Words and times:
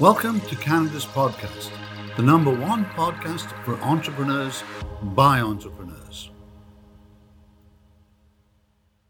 Welcome 0.00 0.40
to 0.42 0.56
Canada's 0.56 1.04
podcast, 1.04 1.70
the 2.16 2.22
number 2.22 2.50
one 2.50 2.84
podcast 2.86 3.46
for 3.64 3.74
entrepreneurs 3.82 4.64
by 5.02 5.40
entrepreneurs. 5.40 6.30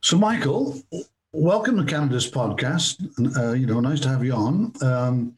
So, 0.03 0.19
Michael, 0.19 0.83
welcome 1.33 1.79
to 1.79 1.85
Canada's 1.85 2.31
podcast. 2.31 3.01
Uh, 3.39 3.53
you 3.53 3.67
know, 3.67 3.81
nice 3.81 4.01
to 4.01 4.09
have 4.09 4.25
you 4.25 4.33
on. 4.33 4.73
Um, 4.83 5.37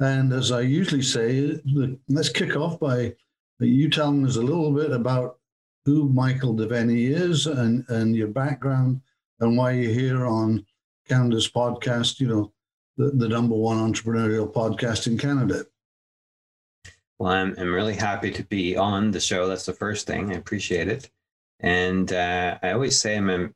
and 0.00 0.32
as 0.32 0.52
I 0.52 0.60
usually 0.60 1.02
say, 1.02 1.60
let's 2.08 2.28
kick 2.28 2.56
off 2.56 2.78
by 2.78 3.14
you 3.58 3.90
telling 3.90 4.24
us 4.24 4.36
a 4.36 4.42
little 4.42 4.72
bit 4.72 4.92
about 4.92 5.38
who 5.84 6.08
Michael 6.08 6.54
Devaney 6.54 7.10
is 7.10 7.46
and, 7.46 7.84
and 7.88 8.16
your 8.16 8.28
background 8.28 9.00
and 9.40 9.56
why 9.56 9.72
you're 9.72 9.92
here 9.92 10.24
on 10.24 10.64
Canada's 11.08 11.50
podcast, 11.50 12.20
you 12.20 12.28
know, 12.28 12.52
the, 12.96 13.10
the 13.10 13.28
number 13.28 13.54
one 13.54 13.78
entrepreneurial 13.78 14.52
podcast 14.52 15.06
in 15.06 15.18
Canada. 15.18 15.66
Well, 17.18 17.32
I'm, 17.32 17.54
I'm 17.58 17.72
really 17.72 17.94
happy 17.94 18.30
to 18.32 18.42
be 18.44 18.76
on 18.76 19.10
the 19.10 19.20
show. 19.20 19.46
That's 19.46 19.66
the 19.66 19.72
first 19.72 20.06
thing. 20.06 20.30
I 20.30 20.34
appreciate 20.34 20.88
it. 20.88 21.10
And 21.60 22.12
uh, 22.12 22.58
I 22.62 22.72
always 22.72 22.98
say 22.98 23.16
I'm 23.16 23.30
a, 23.30 23.48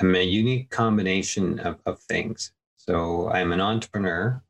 I'm 0.00 0.14
a 0.14 0.22
unique 0.22 0.70
combination 0.70 1.58
of, 1.60 1.78
of 1.86 2.00
things. 2.00 2.52
So 2.76 3.30
I'm 3.30 3.52
an 3.52 3.60
entrepreneur. 3.60 4.42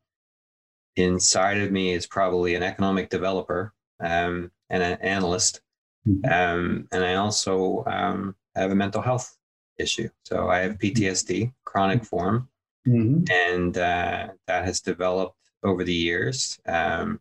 Inside 0.96 1.58
of 1.58 1.70
me 1.70 1.92
is 1.92 2.06
probably 2.06 2.54
an 2.54 2.62
economic 2.62 3.08
developer 3.08 3.72
um, 4.00 4.50
and 4.70 4.82
an 4.82 4.98
analyst. 5.00 5.60
Mm-hmm. 6.08 6.32
Um, 6.32 6.88
and 6.92 7.04
I 7.04 7.14
also 7.14 7.84
um, 7.86 8.34
have 8.54 8.70
a 8.70 8.74
mental 8.74 9.02
health 9.02 9.36
issue. 9.78 10.08
So 10.24 10.48
I 10.48 10.58
have 10.58 10.78
PTSD, 10.78 11.52
chronic 11.64 12.04
form, 12.04 12.48
mm-hmm. 12.86 13.24
and 13.30 13.76
uh, 13.78 14.28
that 14.46 14.64
has 14.64 14.80
developed 14.80 15.38
over 15.62 15.84
the 15.84 15.94
years. 15.94 16.58
Um, 16.66 17.20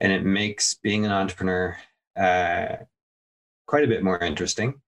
and 0.00 0.12
it 0.12 0.24
makes 0.24 0.74
being 0.74 1.04
an 1.04 1.12
entrepreneur 1.12 1.76
uh, 2.16 2.76
quite 3.66 3.84
a 3.84 3.88
bit 3.88 4.02
more 4.02 4.18
interesting. 4.18 4.80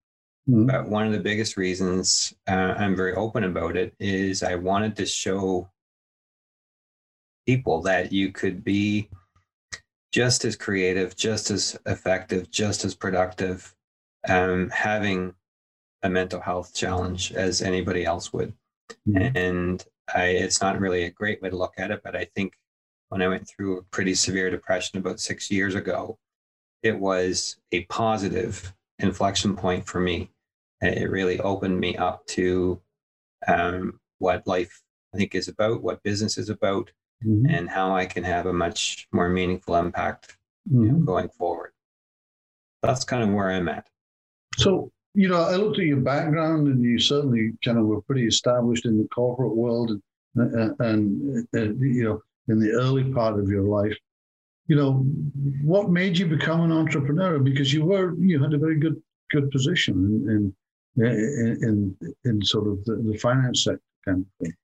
Mm-hmm. 0.48 0.66
But 0.66 0.88
one 0.88 1.06
of 1.06 1.12
the 1.12 1.20
biggest 1.20 1.56
reasons 1.56 2.34
uh, 2.48 2.74
I'm 2.76 2.96
very 2.96 3.14
open 3.14 3.44
about 3.44 3.76
it 3.76 3.94
is 4.00 4.42
I 4.42 4.56
wanted 4.56 4.96
to 4.96 5.06
show 5.06 5.70
people 7.46 7.82
that 7.82 8.12
you 8.12 8.32
could 8.32 8.64
be 8.64 9.08
just 10.12 10.44
as 10.44 10.56
creative, 10.56 11.16
just 11.16 11.50
as 11.50 11.78
effective, 11.86 12.50
just 12.50 12.84
as 12.84 12.94
productive, 12.94 13.74
um, 14.28 14.68
having 14.70 15.34
a 16.02 16.08
mental 16.08 16.40
health 16.40 16.74
challenge 16.74 17.32
as 17.32 17.62
anybody 17.62 18.04
else 18.04 18.32
would. 18.32 18.52
Mm-hmm. 19.08 19.36
And 19.36 19.84
I, 20.14 20.24
it's 20.26 20.60
not 20.60 20.80
really 20.80 21.04
a 21.04 21.10
great 21.10 21.42
way 21.42 21.50
to 21.50 21.56
look 21.56 21.74
at 21.78 21.90
it, 21.90 22.02
but 22.04 22.16
I 22.16 22.26
think 22.34 22.54
when 23.08 23.22
I 23.22 23.28
went 23.28 23.48
through 23.48 23.78
a 23.78 23.82
pretty 23.84 24.14
severe 24.14 24.50
depression 24.50 24.98
about 24.98 25.20
six 25.20 25.50
years 25.50 25.74
ago, 25.74 26.18
it 26.82 26.98
was 26.98 27.56
a 27.70 27.84
positive 27.84 28.74
inflection 28.98 29.56
point 29.56 29.86
for 29.86 30.00
me. 30.00 30.30
It 30.80 31.10
really 31.10 31.38
opened 31.40 31.78
me 31.78 31.96
up 31.96 32.26
to 32.28 32.80
um, 33.46 34.00
what 34.18 34.46
life 34.46 34.82
I 35.14 35.18
think 35.18 35.34
is 35.34 35.48
about, 35.48 35.82
what 35.82 36.02
business 36.02 36.38
is 36.38 36.48
about, 36.48 36.90
mm-hmm. 37.24 37.46
and 37.48 37.68
how 37.68 37.94
I 37.94 38.06
can 38.06 38.24
have 38.24 38.46
a 38.46 38.52
much 38.52 39.08
more 39.12 39.28
meaningful 39.28 39.76
impact 39.76 40.36
mm-hmm. 40.68 40.82
you 40.82 40.88
know, 40.88 40.94
mm-hmm. 40.94 41.04
going 41.04 41.28
forward. 41.28 41.72
That's 42.82 43.04
kind 43.04 43.22
of 43.22 43.30
where 43.30 43.50
I'm 43.50 43.68
at. 43.68 43.86
So, 44.56 44.90
you 45.14 45.28
know, 45.28 45.42
I 45.42 45.56
looked 45.56 45.78
at 45.78 45.86
your 45.86 46.00
background, 46.00 46.68
and 46.68 46.82
you 46.82 46.98
certainly 46.98 47.52
kind 47.64 47.78
of 47.78 47.86
were 47.86 48.00
pretty 48.02 48.26
established 48.26 48.86
in 48.86 48.98
the 48.98 49.08
corporate 49.08 49.54
world, 49.54 49.90
and, 49.90 50.54
and, 50.54 50.80
and, 50.80 51.48
and 51.52 51.80
you 51.80 52.04
know, 52.04 52.22
in 52.48 52.58
the 52.58 52.72
early 52.72 53.12
part 53.12 53.38
of 53.38 53.48
your 53.48 53.62
life. 53.62 53.96
You 54.68 54.76
know, 54.76 54.92
what 55.62 55.90
made 55.90 56.16
you 56.16 56.26
become 56.26 56.62
an 56.62 56.72
entrepreneur? 56.72 57.38
Because 57.38 57.72
you 57.72 57.84
were, 57.84 58.14
you 58.14 58.42
had 58.42 58.54
a 58.54 58.58
very 58.58 58.78
good 58.78 59.00
good 59.30 59.50
position 59.50 59.94
in 60.28 61.04
in 61.04 61.56
in, 61.62 62.14
in 62.24 62.42
sort 62.42 62.68
of 62.68 62.84
the, 62.84 62.96
the 62.96 63.18
finance 63.18 63.64
sector 63.64 63.80
kind 64.04 64.20
of 64.20 64.46
thing. 64.46 64.54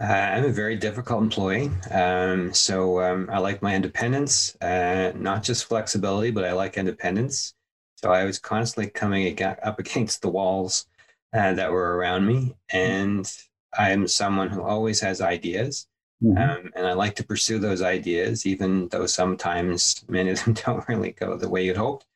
Uh, 0.00 0.04
I'm 0.04 0.44
a 0.44 0.52
very 0.52 0.76
difficult 0.76 1.22
employee. 1.22 1.70
Um, 1.90 2.54
so 2.54 3.02
um, 3.02 3.28
I 3.30 3.38
like 3.38 3.60
my 3.60 3.74
independence, 3.74 4.56
uh, 4.62 5.12
not 5.14 5.42
just 5.42 5.66
flexibility, 5.66 6.30
but 6.30 6.44
I 6.44 6.52
like 6.52 6.78
independence. 6.78 7.52
So 8.00 8.12
I 8.12 8.24
was 8.24 8.38
constantly 8.38 8.90
coming 8.90 9.42
up 9.42 9.78
against 9.78 10.22
the 10.22 10.30
walls 10.30 10.86
uh, 11.34 11.54
that 11.54 11.72
were 11.72 11.96
around 11.96 12.26
me. 12.26 12.54
And 12.72 13.30
I'm 13.78 14.06
someone 14.08 14.48
who 14.48 14.62
always 14.62 15.00
has 15.00 15.20
ideas. 15.20 15.86
Mm-hmm. 16.22 16.38
Um, 16.38 16.72
and 16.76 16.86
I 16.86 16.92
like 16.92 17.16
to 17.16 17.24
pursue 17.24 17.58
those 17.58 17.82
ideas, 17.82 18.44
even 18.46 18.88
though 18.88 19.06
sometimes 19.06 20.04
many 20.08 20.30
of 20.30 20.44
them 20.44 20.54
don't 20.64 20.88
really 20.88 21.12
go 21.12 21.36
the 21.36 21.48
way 21.48 21.64
you'd 21.64 21.76
hoped. 21.76 22.06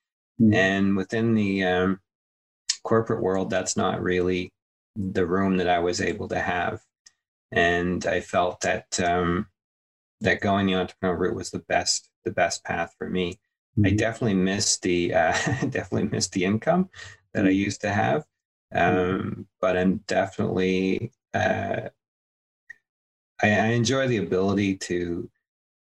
Mm-hmm. 0.40 0.54
And 0.54 0.96
within 0.96 1.34
the 1.34 1.64
um, 1.64 2.00
corporate 2.82 3.22
world, 3.22 3.50
that's 3.50 3.76
not 3.76 4.02
really 4.02 4.52
the 4.96 5.26
room 5.26 5.56
that 5.56 5.68
I 5.68 5.78
was 5.78 6.00
able 6.00 6.28
to 6.28 6.40
have 6.40 6.80
and 7.54 8.04
I 8.06 8.20
felt 8.20 8.60
that 8.62 9.00
um, 9.00 9.46
that 10.20 10.40
going 10.40 10.66
the 10.66 10.74
entrepreneur 10.74 11.16
route 11.16 11.36
was 11.36 11.50
the 11.50 11.60
best 11.60 12.10
the 12.24 12.32
best 12.32 12.64
path 12.64 12.94
for 12.98 13.08
me. 13.08 13.38
Mm-hmm. 13.78 13.86
I 13.86 13.90
definitely 13.90 14.34
missed 14.34 14.82
the 14.82 15.14
uh, 15.14 15.32
definitely 15.70 16.08
missed 16.08 16.32
the 16.32 16.44
income 16.44 16.88
that 17.32 17.44
I 17.44 17.48
mm-hmm. 17.48 17.56
used 17.56 17.80
to 17.82 17.90
have, 17.90 18.24
um, 18.72 19.46
but 19.60 19.76
I'm 19.76 19.98
definitely 20.06 21.12
uh, 21.32 21.88
I, 23.42 23.50
I 23.50 23.66
enjoy 23.68 24.06
the 24.08 24.18
ability 24.18 24.76
to 24.76 25.28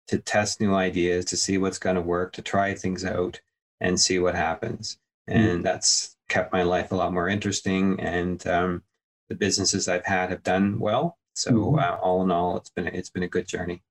to 0.07 0.17
test 0.19 0.61
new 0.61 0.73
ideas, 0.73 1.25
to 1.25 1.37
see 1.37 1.57
what's 1.57 1.79
going 1.79 1.95
to 1.95 2.01
work, 2.01 2.33
to 2.33 2.41
try 2.41 2.73
things 2.73 3.03
out 3.03 3.39
and 3.81 3.99
see 3.99 4.19
what 4.19 4.35
happens. 4.35 4.99
Mm-hmm. 5.29 5.39
And 5.39 5.49
mm-hmm. 5.49 5.61
that's 5.63 6.15
kept 6.29 6.53
my 6.53 6.63
life 6.63 6.91
a 6.91 6.95
lot 6.95 7.13
more 7.13 7.29
interesting. 7.29 7.99
And 7.99 8.45
um, 8.47 8.83
the 9.29 9.35
businesses 9.35 9.87
I've 9.87 10.05
had 10.05 10.29
have 10.29 10.43
done 10.43 10.79
well. 10.79 11.17
So 11.33 11.51
mm-hmm. 11.51 11.79
uh, 11.79 11.97
all 12.01 12.23
in 12.23 12.31
all, 12.31 12.57
it's 12.57 12.69
been 12.69 12.87
it's 12.87 13.09
been 13.09 13.23
a 13.23 13.27
good 13.27 13.47
journey. 13.47 13.83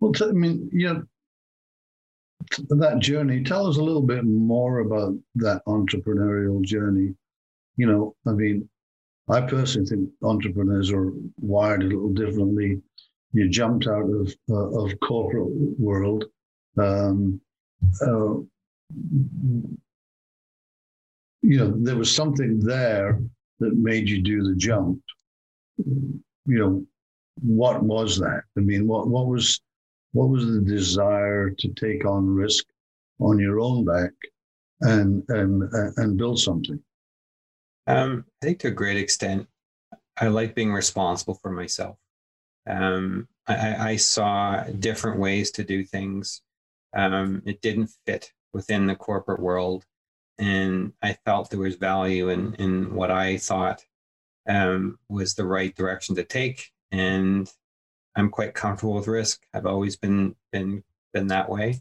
Well, 0.00 0.12
I 0.22 0.32
mean, 0.32 0.70
you 0.72 0.92
know, 0.92 1.04
that 2.68 2.98
journey. 3.00 3.42
Tell 3.42 3.66
us 3.66 3.76
a 3.76 3.82
little 3.82 4.02
bit 4.02 4.24
more 4.24 4.80
about 4.80 5.14
that 5.36 5.62
entrepreneurial 5.66 6.62
journey. 6.62 7.14
You 7.76 7.86
know, 7.86 8.14
I 8.26 8.32
mean, 8.32 8.68
I 9.28 9.40
personally 9.40 9.88
think 9.88 10.10
entrepreneurs 10.22 10.90
are 10.92 11.12
wired 11.38 11.82
a 11.82 11.86
little 11.86 12.12
differently. 12.12 12.80
You 13.32 13.48
jumped 13.48 13.86
out 13.86 14.10
of 14.10 14.34
uh, 14.50 14.84
of 14.84 14.98
corporate 15.00 15.48
world. 15.78 16.24
Um, 16.78 17.40
uh, 18.02 18.34
you 21.42 21.56
know, 21.56 21.72
there 21.76 21.96
was 21.96 22.14
something 22.14 22.58
there 22.58 23.20
that 23.60 23.74
made 23.76 24.08
you 24.08 24.20
do 24.20 24.42
the 24.42 24.56
jump 24.56 25.00
you 26.50 26.58
know, 26.58 26.84
what 27.42 27.82
was 27.82 28.18
that? 28.18 28.42
I 28.56 28.60
mean, 28.60 28.86
what 28.86 29.08
what 29.08 29.26
was 29.26 29.60
what 30.12 30.28
was 30.28 30.46
the 30.46 30.60
desire 30.60 31.50
to 31.50 31.68
take 31.68 32.04
on 32.04 32.26
risk 32.26 32.64
on 33.20 33.38
your 33.38 33.60
own 33.60 33.84
back 33.84 34.12
and 34.80 35.22
and 35.28 35.62
and 35.96 36.16
build 36.16 36.40
something? 36.40 36.80
Um, 37.86 38.24
I 38.42 38.46
think 38.46 38.60
to 38.60 38.68
a 38.68 38.72
great 38.72 38.96
extent, 38.96 39.46
I 40.18 40.28
like 40.28 40.54
being 40.54 40.72
responsible 40.72 41.34
for 41.34 41.50
myself. 41.50 41.96
Um, 42.68 43.28
I, 43.46 43.92
I, 43.92 43.96
saw 43.96 44.62
different 44.64 45.18
ways 45.18 45.50
to 45.52 45.64
do 45.64 45.82
things. 45.82 46.42
Um, 46.94 47.42
it 47.46 47.62
didn't 47.62 47.90
fit 48.06 48.30
within 48.52 48.86
the 48.86 48.94
corporate 48.94 49.40
world, 49.40 49.84
and 50.38 50.92
I 51.02 51.14
felt 51.24 51.50
there 51.50 51.58
was 51.58 51.76
value 51.76 52.28
in 52.28 52.54
in 52.54 52.94
what 52.94 53.10
I 53.10 53.38
thought 53.38 53.82
um, 54.48 54.98
was 55.08 55.34
the 55.34 55.46
right 55.46 55.74
direction 55.74 56.14
to 56.16 56.24
take. 56.24 56.70
And 56.92 57.50
I'm 58.16 58.30
quite 58.30 58.54
comfortable 58.54 58.94
with 58.94 59.06
risk. 59.06 59.42
I've 59.54 59.66
always 59.66 59.96
been 59.96 60.34
been 60.52 60.82
been 61.12 61.28
that 61.28 61.48
way, 61.48 61.80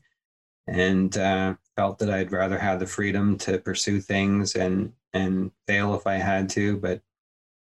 and 0.68 1.16
uh, 1.18 1.56
felt 1.76 2.00
that 2.00 2.10
I'd 2.10 2.32
rather 2.32 2.58
have 2.58 2.80
the 2.80 2.88
freedom 2.88 3.38
to 3.40 3.58
pursue 3.58 4.00
things 4.02 4.56
and 4.56 4.94
and 5.14 5.52
fail 5.68 5.96
if 5.96 6.06
I 6.06 6.16
had 6.16 6.50
to, 6.50 6.78
but 6.78 7.02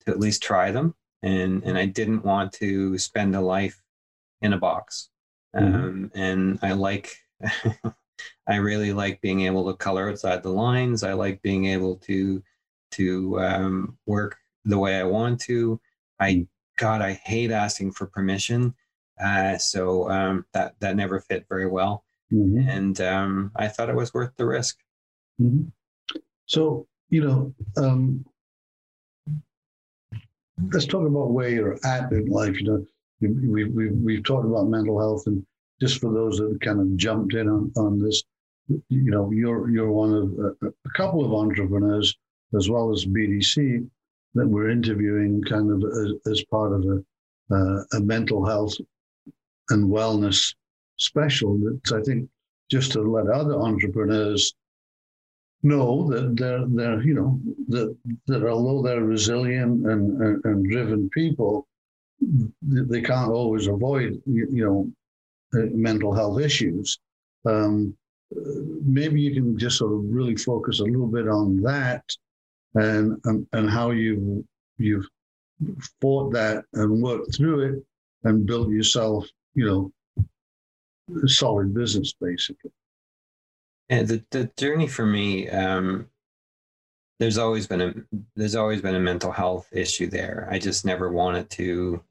to 0.06 0.12
at 0.12 0.20
least 0.20 0.44
try 0.44 0.72
them. 0.72 0.96
And 1.22 1.64
and 1.64 1.78
I 1.78 1.86
didn't 1.86 2.26
want 2.26 2.54
to 2.54 2.98
spend 2.98 3.36
a 3.36 3.42
life 3.42 3.82
in 4.42 4.54
a 4.54 4.58
box. 4.58 5.10
Mm-hmm. 5.56 5.76
Um, 5.76 6.12
and 6.16 6.60
I 6.62 6.74
like. 6.74 7.18
I 8.48 8.56
really 8.56 8.94
like 8.94 9.22
being 9.22 9.42
able 9.42 9.66
to 9.68 9.78
color 9.78 10.10
outside 10.10 10.44
the 10.44 10.50
lines. 10.50 11.04
I 11.04 11.14
like 11.14 11.42
being 11.42 11.66
able 11.66 11.96
to 11.98 12.44
to 12.92 13.40
um, 13.40 13.98
work 14.06 14.38
the 14.66 14.78
way 14.78 14.98
I 14.98 15.04
want 15.04 15.42
to. 15.42 15.80
I 16.20 16.48
God, 16.78 17.02
I 17.02 17.14
hate 17.14 17.52
asking 17.52 17.92
for 17.92 18.08
permission. 18.08 18.74
Uh, 19.24 19.58
so 19.58 20.10
um, 20.10 20.46
that 20.54 20.74
that 20.80 20.96
never 20.96 21.20
fit 21.20 21.46
very 21.48 21.68
well, 21.68 22.04
mm-hmm. 22.32 22.68
and 22.68 23.00
um, 23.02 23.52
I 23.56 23.68
thought 23.68 23.90
it 23.90 23.96
was 23.96 24.14
worth 24.14 24.32
the 24.38 24.46
risk. 24.46 24.78
Mm-hmm. 25.40 25.70
So 26.48 26.88
you 27.10 27.24
know, 27.24 27.54
um, 27.78 28.26
let's 30.72 30.88
talk 30.88 31.06
about 31.08 31.32
where 31.32 31.50
you're 31.50 31.78
at 31.86 32.12
in 32.12 32.26
life. 32.26 32.60
You 32.60 32.68
know, 32.68 32.86
we, 33.22 33.66
we, 33.66 33.90
we've 33.90 34.24
talked 34.24 34.48
about 34.48 34.68
mental 34.68 35.00
health, 35.00 35.28
and 35.28 35.46
just 35.80 36.00
for 36.00 36.12
those 36.12 36.38
that 36.38 36.58
kind 36.62 36.80
of 36.80 36.96
jumped 36.98 37.36
in 37.36 37.48
on, 37.48 37.72
on 37.78 38.00
this, 38.00 38.24
you 38.68 39.12
know, 39.12 39.32
you're 39.32 39.70
you're 39.70 39.92
one 39.92 40.14
of 40.14 40.34
a, 40.40 40.68
a 40.68 40.90
couple 40.96 41.24
of 41.24 41.34
entrepreneurs 41.34 42.16
as 42.56 42.70
well 42.70 42.92
as 42.92 43.06
BDC 43.06 43.88
that 44.36 44.48
we're 44.48 44.70
interviewing 44.70 45.42
kind 45.44 45.72
of 45.72 45.84
as, 45.84 46.32
as 46.32 46.44
part 46.46 46.74
of 46.74 46.86
a, 46.86 47.56
uh, 47.56 47.84
a 47.94 48.00
mental 48.00 48.46
health 48.46 48.76
and 49.70 49.90
wellness 49.90 50.54
special 50.98 51.58
that 51.60 51.92
I 51.94 52.02
think 52.02 52.30
just 52.70 52.92
to 52.94 53.02
let 53.02 53.28
other 53.28 53.56
entrepreneurs 53.56 54.54
know 55.62 56.10
that 56.10 56.36
they're 56.36 56.66
they're 56.68 57.02
you 57.02 57.14
know 57.14 57.40
that 57.70 57.96
that 58.28 58.44
although 58.44 58.82
they're 58.82 59.04
resilient 59.04 59.86
and, 59.86 60.22
and, 60.22 60.46
and 60.46 60.70
driven 60.70 61.10
people, 61.10 61.68
they 62.62 63.02
can't 63.02 63.32
always 63.32 63.68
avoid 63.68 64.22
you, 64.26 64.48
you 64.52 64.66
know 64.66 65.60
uh, 65.60 65.68
mental 65.72 66.14
health 66.14 66.40
issues. 66.40 67.00
Um, 67.46 67.96
maybe 68.86 69.22
you 69.22 69.34
can 69.34 69.58
just 69.58 69.78
sort 69.78 69.94
of 69.94 70.02
really 70.06 70.36
focus 70.36 70.80
a 70.80 70.84
little 70.84 71.08
bit 71.08 71.28
on 71.28 71.62
that 71.62 72.04
and 72.76 73.20
and, 73.26 73.48
and 73.54 73.70
how 73.70 73.92
you 73.92 74.46
you've 74.78 75.08
fought 76.02 76.34
that 76.34 76.66
and 76.74 77.02
worked 77.02 77.36
through 77.36 77.60
it 77.62 77.84
and 78.24 78.46
built 78.46 78.70
yourself 78.70 79.26
you 79.54 79.66
know 79.66 79.92
a 81.24 81.28
solid 81.28 81.74
business 81.74 82.14
basically. 82.20 82.72
And 83.90 84.08
the, 84.08 84.24
the 84.32 84.50
journey 84.58 84.88
for 84.88 85.06
me 85.06 85.50
um 85.50 86.08
there's 87.20 87.38
always 87.38 87.68
been 87.68 87.82
a 87.82 87.94
there's 88.36 88.56
always 88.56 88.82
been 88.82 88.96
a 88.96 89.00
mental 89.00 89.32
health 89.32 89.68
issue 89.72 90.08
there. 90.08 90.48
I 90.52 90.60
just 90.60 90.84
never 90.84 91.12
wanted 91.12 91.50
to 91.52 92.04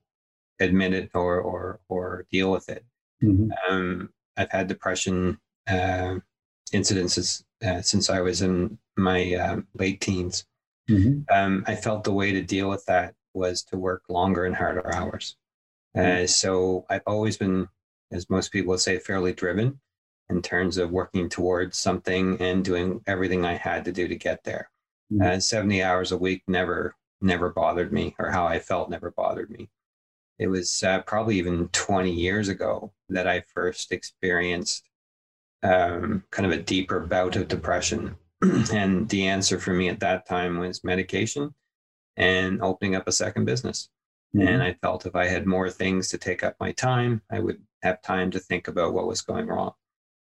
admit 0.61 0.95
it 0.95 1.11
or 1.15 1.41
or 1.41 1.81
or 1.89 2.27
deal 2.31 2.51
with 2.51 2.69
it. 2.69 2.85
Mm-hmm. 3.23 3.51
um 3.71 4.11
i've 4.37 4.51
had 4.51 4.67
depression 4.67 5.39
uh, 5.69 6.17
incidences 6.73 7.45
uh, 7.65 7.81
since 7.81 8.11
i 8.11 8.21
was 8.21 8.43
in 8.43 8.79
my 8.97 9.35
uh, 9.35 9.61
late 9.75 10.01
teens 10.01 10.45
mm-hmm. 10.89 11.21
um, 11.35 11.65
i 11.67 11.75
felt 11.75 12.05
the 12.05 12.13
way 12.13 12.33
to 12.33 12.43
deal 12.43 12.69
with 12.69 12.85
that 12.87 13.15
was 13.35 13.63
to 13.63 13.77
work 13.77 14.03
longer 14.09 14.45
and 14.45 14.57
harder 14.57 14.95
hours 14.95 15.37
mm-hmm. 15.97 16.27
so 16.27 16.85
i've 16.91 17.03
always 17.07 17.37
been 17.37 17.69
as 18.13 18.31
most 18.31 18.53
people 18.53 18.71
would 18.71 18.81
say, 18.81 18.99
fairly 18.99 19.33
driven 19.33 19.81
in 20.29 20.43
terms 20.43 20.77
of 20.77 20.91
working 20.91 21.29
towards 21.29 21.79
something 21.79 22.41
and 22.41 22.65
doing 22.65 23.01
everything 23.07 23.45
I 23.45 23.55
had 23.55 23.85
to 23.87 23.93
do 23.93 24.07
to 24.07 24.17
get 24.17 24.45
there. 24.45 24.71
Mm-hmm. 25.13 25.37
Uh, 25.37 25.41
70 25.41 25.83
hours 25.83 26.13
a 26.13 26.19
week 26.19 26.43
never, 26.47 26.95
never 27.21 27.51
bothered 27.51 27.93
me, 27.93 28.15
or 28.19 28.31
how 28.31 28.47
I 28.47 28.59
felt 28.59 28.91
never 28.91 29.11
bothered 29.11 29.51
me. 29.51 29.71
It 30.39 30.47
was 30.47 30.83
uh, 30.83 31.03
probably 31.03 31.37
even 31.39 31.69
20 31.69 32.13
years 32.13 32.49
ago 32.49 32.93
that 33.09 33.27
I 33.27 33.45
first 33.55 33.93
experienced 33.93 34.89
um, 35.63 36.25
kind 36.31 36.51
of 36.51 36.59
a 36.59 36.63
deeper 36.63 37.01
bout 37.01 37.37
of 37.37 37.49
depression. 37.49 38.17
and 38.73 39.09
the 39.09 39.27
answer 39.29 39.59
for 39.59 39.73
me 39.73 39.89
at 39.89 40.01
that 40.01 40.27
time 40.27 40.59
was 40.59 40.85
medication 40.85 41.55
and 42.17 42.63
opening 42.63 42.95
up 42.95 43.09
a 43.09 43.13
second 43.13 43.45
business. 43.45 43.89
Mm-hmm. 44.35 44.49
And 44.49 44.63
I 44.63 44.75
felt 44.75 45.07
if 45.07 45.15
I 45.15 45.27
had 45.27 45.47
more 45.47 45.71
things 45.71 46.09
to 46.09 46.19
take 46.19 46.43
up 46.43 46.57
my 46.59 46.73
time, 46.73 47.23
I 47.31 47.39
would 47.41 47.61
have 47.83 48.03
time 48.03 48.31
to 48.33 48.41
think 48.41 48.69
about 48.69 48.95
what 48.95 49.07
was 49.07 49.21
going 49.21 49.47
wrong. 49.47 49.73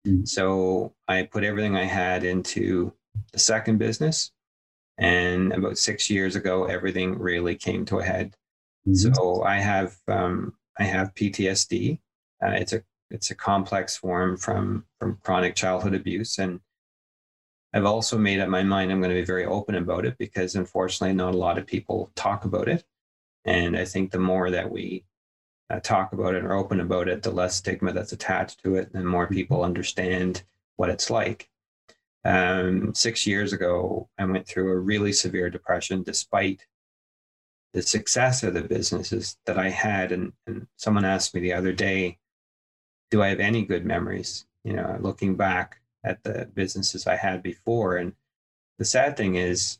Mm-hmm. 0.07 0.25
So 0.25 0.93
I 1.07 1.23
put 1.23 1.43
everything 1.43 1.75
I 1.75 1.85
had 1.85 2.23
into 2.23 2.93
the 3.33 3.39
second 3.39 3.77
business. 3.77 4.31
And 4.97 5.53
about 5.53 5.77
six 5.77 6.09
years 6.09 6.35
ago, 6.35 6.65
everything 6.65 7.19
really 7.19 7.55
came 7.55 7.85
to 7.85 7.99
a 7.99 8.03
head. 8.03 8.35
Mm-hmm. 8.87 9.13
So 9.13 9.43
I 9.43 9.57
have 9.57 9.95
um, 10.07 10.53
I 10.79 10.83
have 10.83 11.13
PTSD. 11.13 11.99
Uh, 12.43 12.51
it's 12.51 12.73
a 12.73 12.83
it's 13.11 13.29
a 13.31 13.35
complex 13.35 13.97
form 13.97 14.37
from 14.37 14.85
from 14.99 15.19
chronic 15.23 15.55
childhood 15.55 15.93
abuse, 15.93 16.39
and 16.39 16.61
I've 17.77 17.85
also 17.85 18.17
made 18.17 18.39
up 18.39 18.49
my 18.49 18.63
mind 18.63 18.91
I'm 18.91 19.01
going 19.01 19.13
to 19.13 19.21
be 19.21 19.23
very 19.23 19.45
open 19.45 19.75
about 19.75 20.03
it 20.03 20.17
because 20.17 20.55
unfortunately, 20.55 21.15
not 21.15 21.35
a 21.35 21.37
lot 21.37 21.59
of 21.59 21.67
people 21.67 22.11
talk 22.15 22.43
about 22.43 22.67
it. 22.67 22.83
And 23.45 23.77
I 23.77 23.85
think 23.85 24.09
the 24.09 24.17
more 24.17 24.49
that 24.49 24.71
we 24.71 25.05
uh, 25.69 25.79
talk 25.81 26.11
about 26.11 26.33
it 26.33 26.43
or 26.43 26.53
open 26.53 26.79
about 26.79 27.07
it, 27.07 27.21
the 27.21 27.29
less 27.29 27.55
stigma 27.55 27.93
that's 27.93 28.13
attached 28.13 28.63
to 28.63 28.77
it, 28.77 28.89
and 28.95 29.07
more 29.07 29.27
people 29.27 29.63
understand 29.63 30.41
what 30.77 30.89
it's 30.89 31.11
like. 31.11 31.51
Um, 32.25 32.95
six 32.95 33.27
years 33.27 33.53
ago, 33.53 34.09
I 34.17 34.25
went 34.25 34.47
through 34.47 34.71
a 34.71 34.79
really 34.79 35.13
severe 35.13 35.51
depression 35.51 36.01
despite 36.01 36.65
the 37.75 37.83
success 37.83 38.41
of 38.41 38.55
the 38.55 38.63
businesses 38.63 39.37
that 39.45 39.59
I 39.59 39.69
had. 39.69 40.11
And, 40.11 40.33
and 40.47 40.65
someone 40.77 41.05
asked 41.05 41.35
me 41.35 41.41
the 41.41 41.53
other 41.53 41.73
day, 41.73 42.17
Do 43.11 43.21
I 43.21 43.27
have 43.27 43.39
any 43.39 43.65
good 43.65 43.85
memories? 43.85 44.47
You 44.63 44.73
know, 44.73 44.97
looking 44.99 45.35
back 45.35 45.79
at 46.03 46.23
the 46.23 46.49
businesses 46.53 47.07
I 47.07 47.15
had 47.15 47.43
before. 47.43 47.97
And 47.97 48.13
the 48.77 48.85
sad 48.85 49.17
thing 49.17 49.35
is, 49.35 49.79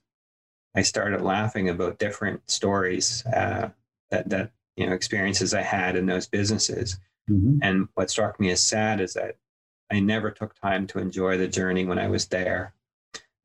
I 0.76 0.82
started 0.84 1.22
laughing 1.22 1.70
about 1.70 2.00
different 2.00 2.50
stories 2.50 3.26
uh, 3.26 3.70
that, 4.12 4.30
that 4.30 4.52
you 4.76 4.86
know 4.86 4.94
experiences 4.94 5.54
I 5.54 5.62
had 5.62 5.96
in 5.96 6.06
those 6.06 6.28
businesses. 6.28 7.00
Mm-hmm. 7.30 7.60
And 7.62 7.88
what 7.96 8.10
struck 8.10 8.40
me 8.40 8.52
as 8.52 8.64
sad 8.64 9.02
is 9.02 9.14
that 9.14 9.38
I 9.92 10.00
never 10.00 10.32
took 10.32 10.60
time 10.60 10.88
to 10.88 11.00
enjoy 11.00 11.38
the 11.38 11.48
journey 11.48 11.86
when 11.86 12.00
I 12.00 12.08
was 12.08 12.28
there. 12.28 12.74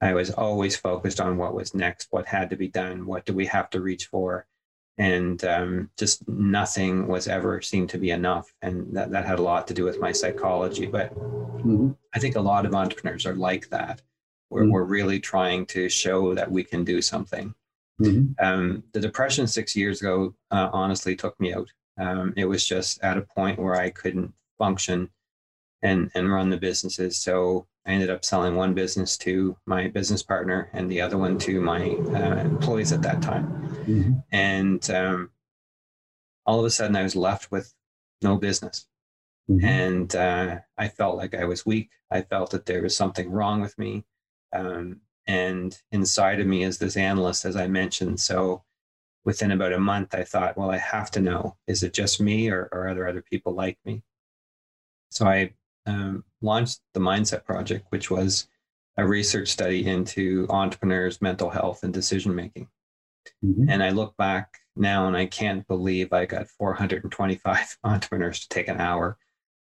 I 0.00 0.14
was 0.14 0.30
always 0.30 0.76
focused 0.76 1.20
on 1.20 1.36
what 1.36 1.54
was 1.54 1.74
next, 1.74 2.08
what 2.10 2.26
had 2.26 2.50
to 2.50 2.56
be 2.56 2.68
done, 2.68 3.06
what 3.06 3.24
do 3.24 3.32
we 3.32 3.46
have 3.46 3.70
to 3.70 3.80
reach 3.80 4.06
for, 4.06 4.46
and 4.98 5.44
um, 5.44 5.90
just 5.96 6.26
nothing 6.28 7.06
was 7.06 7.26
ever 7.28 7.60
seemed 7.62 7.88
to 7.90 7.98
be 7.98 8.10
enough. 8.10 8.52
And 8.62 8.94
that, 8.94 9.10
that 9.10 9.26
had 9.26 9.38
a 9.38 9.42
lot 9.42 9.66
to 9.68 9.74
do 9.74 9.84
with 9.84 10.00
my 10.00 10.12
psychology. 10.12 10.86
But 10.86 11.14
mm-hmm. 11.14 11.92
I 12.14 12.18
think 12.18 12.36
a 12.36 12.40
lot 12.40 12.66
of 12.66 12.74
entrepreneurs 12.74 13.26
are 13.26 13.34
like 13.34 13.68
that. 13.70 14.02
Where 14.48 14.64
mm-hmm. 14.64 14.72
we're 14.72 14.84
really 14.84 15.18
trying 15.18 15.64
to 15.66 15.88
show 15.88 16.34
that 16.34 16.50
we 16.50 16.62
can 16.62 16.84
do 16.84 17.00
something. 17.00 17.54
Mm-hmm. 18.00 18.44
Um, 18.44 18.82
the 18.92 19.00
depression 19.00 19.46
six 19.46 19.74
years 19.74 20.00
ago 20.00 20.34
uh, 20.50 20.68
honestly 20.72 21.16
took 21.16 21.38
me 21.40 21.54
out. 21.54 21.68
Um, 21.98 22.34
it 22.36 22.44
was 22.44 22.66
just 22.66 23.02
at 23.02 23.16
a 23.16 23.22
point 23.22 23.58
where 23.58 23.76
I 23.76 23.90
couldn't 23.90 24.32
function 24.58 25.08
and 25.82 26.10
and 26.14 26.30
run 26.30 26.50
the 26.50 26.56
businesses. 26.56 27.16
So 27.18 27.66
I 27.86 27.92
ended 27.92 28.10
up 28.10 28.24
selling 28.24 28.54
one 28.54 28.74
business 28.74 29.16
to 29.18 29.56
my 29.66 29.88
business 29.88 30.22
partner 30.22 30.70
and 30.72 30.90
the 30.90 31.00
other 31.00 31.18
one 31.18 31.36
to 31.38 31.60
my 31.60 31.90
uh, 31.90 32.40
employees 32.40 32.92
at 32.92 33.02
that 33.02 33.20
time. 33.20 33.46
Mm-hmm. 33.86 34.12
And 34.30 34.90
um, 34.90 35.30
all 36.46 36.60
of 36.60 36.64
a 36.64 36.70
sudden, 36.70 36.94
I 36.94 37.02
was 37.02 37.16
left 37.16 37.50
with 37.50 37.74
no 38.22 38.36
business. 38.36 38.86
Mm-hmm. 39.50 39.64
And 39.64 40.16
uh, 40.16 40.58
I 40.78 40.88
felt 40.88 41.16
like 41.16 41.34
I 41.34 41.44
was 41.44 41.66
weak. 41.66 41.90
I 42.10 42.22
felt 42.22 42.50
that 42.50 42.66
there 42.66 42.82
was 42.82 42.96
something 42.96 43.30
wrong 43.30 43.60
with 43.60 43.76
me. 43.78 44.04
Um, 44.52 45.00
and 45.26 45.76
inside 45.90 46.40
of 46.40 46.46
me 46.46 46.62
is 46.62 46.78
this 46.78 46.96
analyst, 46.96 47.44
as 47.44 47.56
I 47.56 47.66
mentioned. 47.66 48.20
So 48.20 48.62
within 49.24 49.50
about 49.50 49.72
a 49.72 49.78
month, 49.78 50.14
I 50.14 50.24
thought, 50.24 50.56
well, 50.56 50.70
I 50.70 50.78
have 50.78 51.10
to 51.12 51.20
know 51.20 51.56
is 51.66 51.82
it 51.82 51.94
just 51.94 52.20
me 52.20 52.48
or, 52.50 52.68
or 52.72 52.88
are 52.88 52.94
there 52.94 53.08
other 53.08 53.22
people 53.22 53.54
like 53.54 53.78
me? 53.84 54.02
So 55.10 55.26
I 55.26 55.52
um, 55.86 56.24
launched 56.40 56.80
the 56.94 57.00
Mindset 57.00 57.44
Project, 57.44 57.86
which 57.90 58.10
was 58.10 58.48
a 58.96 59.06
research 59.06 59.48
study 59.48 59.86
into 59.86 60.46
entrepreneurs' 60.50 61.22
mental 61.22 61.50
health 61.50 61.82
and 61.82 61.92
decision 61.92 62.34
making. 62.34 62.68
Mm-hmm. 63.44 63.68
And 63.68 63.82
I 63.82 63.90
look 63.90 64.16
back 64.16 64.58
now 64.76 65.06
and 65.06 65.16
I 65.16 65.26
can't 65.26 65.66
believe 65.66 66.12
I 66.12 66.26
got 66.26 66.48
425 66.48 67.78
entrepreneurs 67.84 68.40
to 68.40 68.48
take 68.48 68.68
an 68.68 68.80
hour 68.80 69.18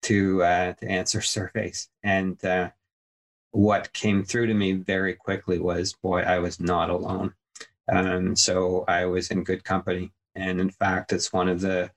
to 0.03 0.43
uh, 0.43 0.73
to 0.73 0.87
answer 0.87 1.21
surveys. 1.21 1.89
And 2.03 2.43
uh, 2.45 2.69
what 3.51 3.93
came 3.93 4.23
through 4.23 4.47
to 4.47 4.53
me 4.53 4.73
very 4.73 5.13
quickly 5.15 5.59
was, 5.59 5.93
boy, 5.93 6.21
I 6.21 6.39
was 6.39 6.59
not 6.59 6.89
alone. 6.89 7.33
Um, 7.91 8.35
so 8.35 8.85
I 8.87 9.05
was 9.05 9.31
in 9.31 9.43
good 9.43 9.63
company. 9.63 10.11
And 10.35 10.59
in 10.59 10.69
fact, 10.69 11.13
it's 11.13 11.33
one 11.33 11.49
of 11.49 11.61
the 11.61 11.91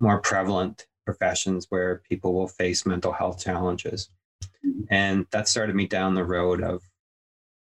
more 0.00 0.20
prevalent 0.20 0.86
professions 1.04 1.66
where 1.68 2.02
people 2.08 2.34
will 2.34 2.48
face 2.48 2.86
mental 2.86 3.12
health 3.12 3.42
challenges. 3.42 4.10
And 4.90 5.26
that 5.30 5.48
started 5.48 5.74
me 5.74 5.86
down 5.86 6.14
the 6.14 6.24
road 6.24 6.62
of 6.62 6.82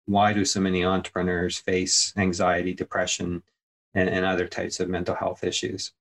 why 0.06 0.34
do 0.34 0.46
so 0.46 0.60
many 0.60 0.84
entrepreneurs 0.84 1.58
face 1.58 2.14
anxiety, 2.18 2.74
depression, 2.74 3.44
and, 3.94 4.10
and 4.10 4.26
other 4.26 4.48
types 4.48 4.80
of 4.80 4.90
mental 4.90 5.16
health 5.16 5.44
issues? 5.44 5.94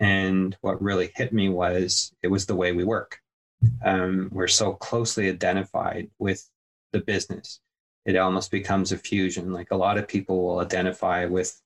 And 0.00 0.56
what 0.60 0.82
really 0.82 1.12
hit 1.14 1.32
me 1.32 1.48
was 1.48 2.12
it 2.22 2.28
was 2.28 2.46
the 2.46 2.56
way 2.56 2.72
we 2.72 2.84
work 2.84 3.22
um, 3.84 4.28
we're 4.32 4.48
so 4.48 4.72
closely 4.72 5.28
identified 5.28 6.10
with 6.18 6.48
the 6.92 7.00
business 7.00 7.60
it 8.04 8.16
almost 8.16 8.50
becomes 8.50 8.92
a 8.92 8.98
fusion 8.98 9.52
like 9.52 9.70
a 9.70 9.76
lot 9.76 9.98
of 9.98 10.08
people 10.08 10.44
will 10.44 10.58
identify 10.58 11.24
with 11.24 11.60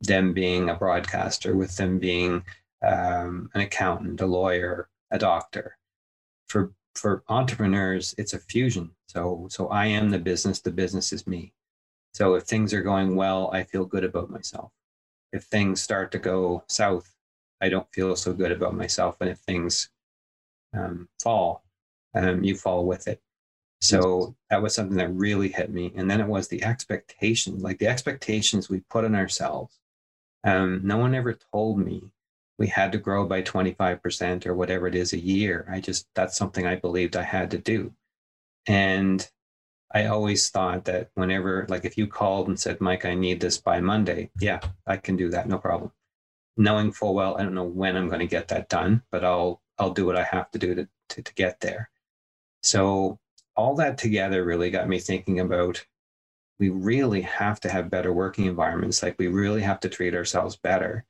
them 0.00 0.32
being 0.32 0.68
a 0.68 0.74
broadcaster 0.74 1.56
with 1.56 1.76
them 1.76 1.98
being 1.98 2.44
um, 2.86 3.50
an 3.54 3.60
accountant 3.60 4.20
a 4.20 4.26
lawyer 4.26 4.88
a 5.10 5.18
doctor 5.18 5.76
for 6.46 6.72
for 6.94 7.24
entrepreneurs 7.28 8.14
it's 8.18 8.34
a 8.34 8.38
fusion 8.38 8.90
so 9.08 9.46
so 9.50 9.68
i 9.68 9.86
am 9.86 10.10
the 10.10 10.18
business 10.18 10.60
the 10.60 10.70
business 10.70 11.12
is 11.12 11.26
me 11.26 11.52
so 12.12 12.34
if 12.34 12.44
things 12.44 12.72
are 12.72 12.82
going 12.82 13.16
well 13.16 13.50
i 13.52 13.62
feel 13.62 13.84
good 13.84 14.04
about 14.04 14.30
myself 14.30 14.70
if 15.32 15.44
things 15.44 15.80
start 15.80 16.12
to 16.12 16.18
go 16.18 16.62
south 16.68 17.14
I 17.64 17.70
don't 17.70 17.90
feel 17.92 18.14
so 18.14 18.34
good 18.34 18.52
about 18.52 18.74
myself. 18.74 19.16
And 19.20 19.30
if 19.30 19.38
things 19.38 19.88
um, 20.74 21.08
fall, 21.22 21.64
um, 22.14 22.44
you 22.44 22.56
fall 22.56 22.84
with 22.84 23.08
it. 23.08 23.22
So 23.80 24.34
that 24.50 24.62
was 24.62 24.74
something 24.74 24.96
that 24.98 25.14
really 25.14 25.48
hit 25.48 25.70
me. 25.70 25.92
And 25.96 26.10
then 26.10 26.20
it 26.20 26.26
was 26.26 26.48
the 26.48 26.62
expectations, 26.62 27.62
like 27.62 27.78
the 27.78 27.86
expectations 27.86 28.68
we 28.68 28.80
put 28.90 29.04
on 29.04 29.14
ourselves. 29.14 29.78
Um, 30.42 30.82
no 30.84 30.98
one 30.98 31.14
ever 31.14 31.38
told 31.52 31.78
me 31.78 32.10
we 32.58 32.68
had 32.68 32.92
to 32.92 32.98
grow 32.98 33.26
by 33.26 33.42
25% 33.42 34.46
or 34.46 34.54
whatever 34.54 34.86
it 34.86 34.94
is 34.94 35.12
a 35.12 35.18
year. 35.18 35.66
I 35.70 35.80
just, 35.80 36.06
that's 36.14 36.36
something 36.36 36.66
I 36.66 36.76
believed 36.76 37.16
I 37.16 37.22
had 37.22 37.50
to 37.52 37.58
do. 37.58 37.92
And 38.66 39.28
I 39.92 40.06
always 40.06 40.48
thought 40.50 40.84
that 40.84 41.10
whenever, 41.14 41.66
like 41.68 41.84
if 41.84 41.98
you 41.98 42.06
called 42.06 42.48
and 42.48 42.58
said, 42.58 42.80
Mike, 42.80 43.04
I 43.04 43.14
need 43.14 43.40
this 43.40 43.58
by 43.58 43.80
Monday, 43.80 44.30
yeah, 44.40 44.60
I 44.86 44.96
can 44.96 45.16
do 45.16 45.30
that, 45.30 45.48
no 45.48 45.58
problem. 45.58 45.92
Knowing 46.56 46.92
full 46.92 47.14
well, 47.14 47.36
I 47.36 47.42
don't 47.42 47.54
know 47.54 47.64
when 47.64 47.96
I'm 47.96 48.08
going 48.08 48.20
to 48.20 48.26
get 48.26 48.48
that 48.48 48.68
done, 48.68 49.02
but 49.10 49.24
I'll, 49.24 49.60
I'll 49.78 49.92
do 49.92 50.06
what 50.06 50.16
I 50.16 50.22
have 50.22 50.50
to 50.52 50.58
do 50.58 50.74
to, 50.74 50.88
to, 51.10 51.22
to 51.22 51.34
get 51.34 51.60
there. 51.60 51.90
So 52.62 53.18
all 53.56 53.74
that 53.76 53.98
together 53.98 54.44
really 54.44 54.70
got 54.70 54.88
me 54.88 54.98
thinking 54.98 55.40
about 55.40 55.84
we 56.58 56.68
really 56.68 57.22
have 57.22 57.60
to 57.60 57.68
have 57.68 57.90
better 57.90 58.12
working 58.12 58.46
environments. 58.46 59.02
Like 59.02 59.16
we 59.18 59.26
really 59.26 59.62
have 59.62 59.80
to 59.80 59.88
treat 59.88 60.14
ourselves 60.14 60.56
better. 60.56 61.04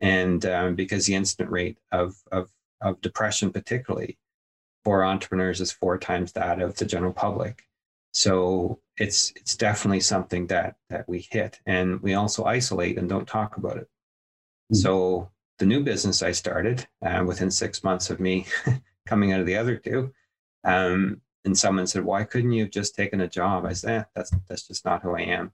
And 0.00 0.44
um, 0.46 0.74
because 0.74 1.06
the 1.06 1.14
incident 1.14 1.50
rate 1.50 1.78
of, 1.92 2.16
of, 2.32 2.50
of 2.80 3.00
depression, 3.00 3.52
particularly 3.52 4.18
for 4.84 5.04
entrepreneurs, 5.04 5.60
is 5.60 5.72
four 5.72 5.98
times 5.98 6.32
that 6.32 6.60
of 6.60 6.76
the 6.76 6.86
general 6.86 7.12
public. 7.12 7.64
So 8.12 8.80
it's 8.96 9.32
it's 9.36 9.56
definitely 9.56 10.00
something 10.00 10.46
that 10.48 10.76
that 10.88 11.08
we 11.08 11.26
hit, 11.30 11.60
and 11.66 12.00
we 12.00 12.14
also 12.14 12.44
isolate 12.44 12.98
and 12.98 13.08
don't 13.08 13.26
talk 13.26 13.56
about 13.56 13.76
it. 13.76 13.84
Mm-hmm. 14.72 14.76
So 14.76 15.30
the 15.58 15.66
new 15.66 15.82
business 15.82 16.22
I 16.22 16.32
started 16.32 16.86
uh, 17.04 17.22
within 17.26 17.50
six 17.50 17.84
months 17.84 18.10
of 18.10 18.20
me 18.20 18.46
coming 19.06 19.32
out 19.32 19.40
of 19.40 19.46
the 19.46 19.56
other 19.56 19.76
two, 19.76 20.12
um, 20.64 21.20
and 21.44 21.56
someone 21.56 21.86
said, 21.86 22.04
"Why 22.04 22.24
couldn't 22.24 22.52
you 22.52 22.64
have 22.64 22.72
just 22.72 22.96
taken 22.96 23.20
a 23.20 23.28
job?" 23.28 23.64
I 23.64 23.74
said, 23.74 24.00
eh, 24.00 24.04
"That's 24.14 24.32
that's 24.48 24.66
just 24.66 24.84
not 24.84 25.02
who 25.02 25.16
I 25.16 25.22
am." 25.22 25.52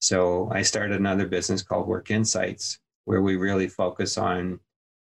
So 0.00 0.50
I 0.52 0.62
started 0.62 0.98
another 0.98 1.26
business 1.26 1.62
called 1.62 1.88
Work 1.88 2.10
Insights, 2.10 2.78
where 3.04 3.22
we 3.22 3.36
really 3.36 3.68
focus 3.68 4.16
on 4.18 4.60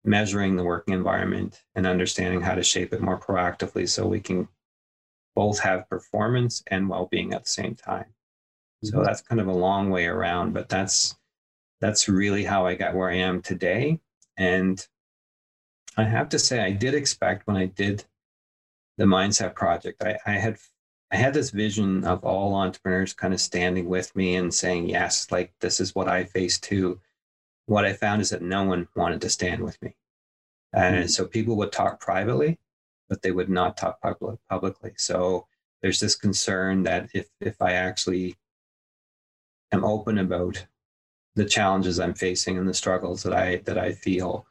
measuring 0.03 0.55
the 0.55 0.63
working 0.63 0.93
environment 0.93 1.63
and 1.75 1.85
understanding 1.85 2.41
how 2.41 2.55
to 2.55 2.63
shape 2.63 2.93
it 2.93 3.01
more 3.01 3.19
proactively, 3.19 3.87
so 3.87 4.07
we 4.07 4.19
can 4.19 4.47
both 5.35 5.59
have 5.59 5.89
performance 5.89 6.63
and 6.67 6.89
well-being 6.89 7.33
at 7.33 7.43
the 7.43 7.49
same 7.49 7.75
time. 7.75 8.05
Mm-hmm. 8.83 8.87
So 8.87 9.03
that's 9.03 9.21
kind 9.21 9.41
of 9.41 9.47
a 9.47 9.53
long 9.53 9.89
way 9.89 10.05
around, 10.05 10.53
but 10.53 10.69
that's 10.69 11.15
that's 11.81 12.09
really 12.09 12.43
how 12.43 12.65
I 12.65 12.75
got 12.75 12.93
where 12.93 13.09
I 13.09 13.15
am 13.15 13.41
today. 13.41 13.99
And 14.37 14.85
I 15.97 16.03
have 16.03 16.29
to 16.29 16.39
say, 16.39 16.59
I 16.59 16.71
did 16.71 16.93
expect 16.93 17.47
when 17.47 17.57
I 17.57 17.65
did 17.65 18.05
the 18.97 19.05
mindset 19.05 19.55
project. 19.55 20.03
I, 20.03 20.17
I 20.25 20.31
had 20.33 20.57
I 21.11 21.15
had 21.15 21.33
this 21.33 21.49
vision 21.49 22.03
of 22.03 22.23
all 22.23 22.53
entrepreneurs 22.55 23.13
kind 23.13 23.33
of 23.33 23.41
standing 23.41 23.87
with 23.87 24.15
me 24.15 24.35
and 24.35 24.53
saying, 24.53 24.89
yes, 24.89 25.31
like 25.31 25.53
this 25.59 25.79
is 25.79 25.95
what 25.95 26.07
I 26.07 26.23
face 26.23 26.59
too. 26.59 26.99
What 27.69 27.85
I 27.85 27.93
found 27.93 28.21
is 28.21 28.29
that 28.31 28.41
no 28.41 28.63
one 28.63 28.87
wanted 28.95 29.21
to 29.21 29.29
stand 29.29 29.63
with 29.63 29.81
me. 29.81 29.95
And 30.73 30.95
mm-hmm. 30.95 31.07
so 31.07 31.25
people 31.25 31.55
would 31.57 31.71
talk 31.71 31.99
privately, 31.99 32.59
but 33.07 33.21
they 33.21 33.31
would 33.31 33.49
not 33.49 33.77
talk 33.77 34.01
public, 34.01 34.39
publicly. 34.49 34.93
So 34.97 35.47
there's 35.81 35.99
this 35.99 36.15
concern 36.15 36.83
that 36.83 37.09
if, 37.13 37.27
if 37.39 37.61
I 37.61 37.73
actually 37.73 38.35
am 39.71 39.83
open 39.83 40.17
about 40.17 40.65
the 41.35 41.45
challenges 41.45 41.99
I'm 41.99 42.13
facing 42.13 42.57
and 42.57 42.67
the 42.67 42.73
struggles 42.73 43.23
that 43.23 43.33
I, 43.33 43.57
that 43.65 43.77
I 43.77 43.93
feel, 43.93 44.45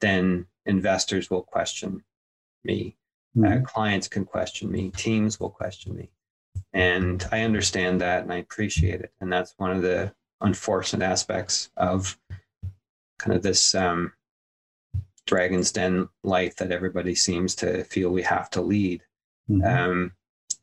then 0.00 0.46
investors 0.66 1.30
will 1.30 1.42
question 1.42 2.02
me 2.64 2.96
Mm-hmm. 3.36 3.52
Uh, 3.52 3.66
clients 3.66 4.08
can 4.08 4.24
question 4.24 4.70
me, 4.70 4.90
teams 4.90 5.40
will 5.40 5.50
question 5.50 5.96
me. 5.96 6.10
And 6.72 7.26
I 7.32 7.42
understand 7.42 8.00
that 8.00 8.22
and 8.22 8.32
I 8.32 8.36
appreciate 8.36 9.00
it. 9.00 9.12
And 9.20 9.32
that's 9.32 9.54
one 9.56 9.70
of 9.70 9.82
the 9.82 10.12
unfortunate 10.40 11.04
aspects 11.04 11.70
of 11.76 12.18
kind 13.24 13.36
of 13.36 13.42
this 13.42 13.74
um, 13.74 14.12
Dragon's 15.26 15.72
Den 15.72 16.08
life 16.22 16.56
that 16.56 16.70
everybody 16.70 17.14
seems 17.14 17.54
to 17.56 17.84
feel 17.84 18.10
we 18.10 18.22
have 18.22 18.50
to 18.50 18.60
lead. 18.60 19.02
Mm-hmm. 19.50 19.64
Um, 19.64 20.12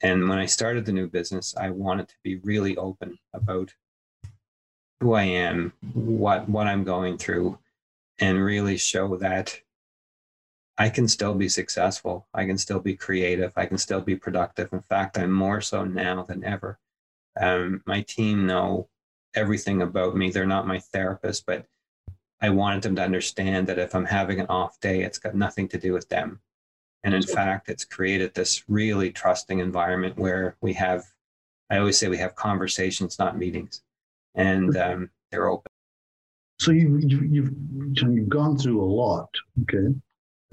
and 0.03 0.29
when 0.29 0.37
I 0.37 0.45
started 0.45 0.85
the 0.85 0.91
new 0.91 1.07
business, 1.07 1.55
I 1.57 1.69
wanted 1.69 2.07
to 2.09 2.15
be 2.23 2.37
really 2.37 2.77
open 2.77 3.17
about 3.33 3.73
who 4.99 5.13
I 5.13 5.23
am, 5.23 5.73
what 5.93 6.47
what 6.47 6.67
I'm 6.67 6.83
going 6.83 7.17
through, 7.17 7.57
and 8.19 8.43
really 8.43 8.77
show 8.77 9.17
that 9.17 9.59
I 10.77 10.89
can 10.89 11.07
still 11.07 11.33
be 11.33 11.49
successful. 11.49 12.27
I 12.33 12.45
can 12.45 12.57
still 12.57 12.79
be 12.79 12.95
creative. 12.95 13.53
I 13.55 13.65
can 13.65 13.77
still 13.79 14.01
be 14.01 14.15
productive. 14.15 14.71
In 14.71 14.81
fact, 14.81 15.17
I'm 15.17 15.31
more 15.31 15.61
so 15.61 15.83
now 15.83 16.23
than 16.23 16.43
ever. 16.43 16.79
Um, 17.39 17.81
my 17.87 18.01
team 18.01 18.45
know 18.45 18.89
everything 19.33 19.81
about 19.81 20.15
me. 20.15 20.29
They're 20.29 20.45
not 20.45 20.67
my 20.67 20.79
therapist, 20.79 21.45
but 21.47 21.65
I 22.41 22.49
wanted 22.49 22.81
them 22.81 22.95
to 22.95 23.03
understand 23.03 23.67
that 23.67 23.77
if 23.77 23.93
I'm 23.93 24.05
having 24.05 24.39
an 24.39 24.47
off 24.47 24.79
day, 24.79 25.03
it's 25.03 25.19
got 25.19 25.35
nothing 25.35 25.67
to 25.69 25.77
do 25.77 25.93
with 25.93 26.09
them. 26.09 26.39
And 27.03 27.13
in 27.13 27.21
fact, 27.21 27.69
it's 27.69 27.85
created 27.85 28.33
this 28.33 28.63
really 28.67 29.11
trusting 29.11 29.59
environment 29.59 30.17
where 30.17 30.55
we 30.61 30.73
have, 30.73 31.03
I 31.69 31.77
always 31.77 31.97
say 31.97 32.07
we 32.07 32.17
have 32.17 32.35
conversations, 32.35 33.17
not 33.19 33.37
meetings, 33.37 33.81
and 34.35 34.75
um, 34.77 35.09
they're 35.29 35.49
open. 35.49 35.71
So 36.59 36.71
you, 36.71 36.99
you, 36.99 37.21
you've, 37.21 37.51
you've 37.95 38.29
gone 38.29 38.57
through 38.57 38.83
a 38.83 38.85
lot, 38.85 39.29
okay? 39.63 39.93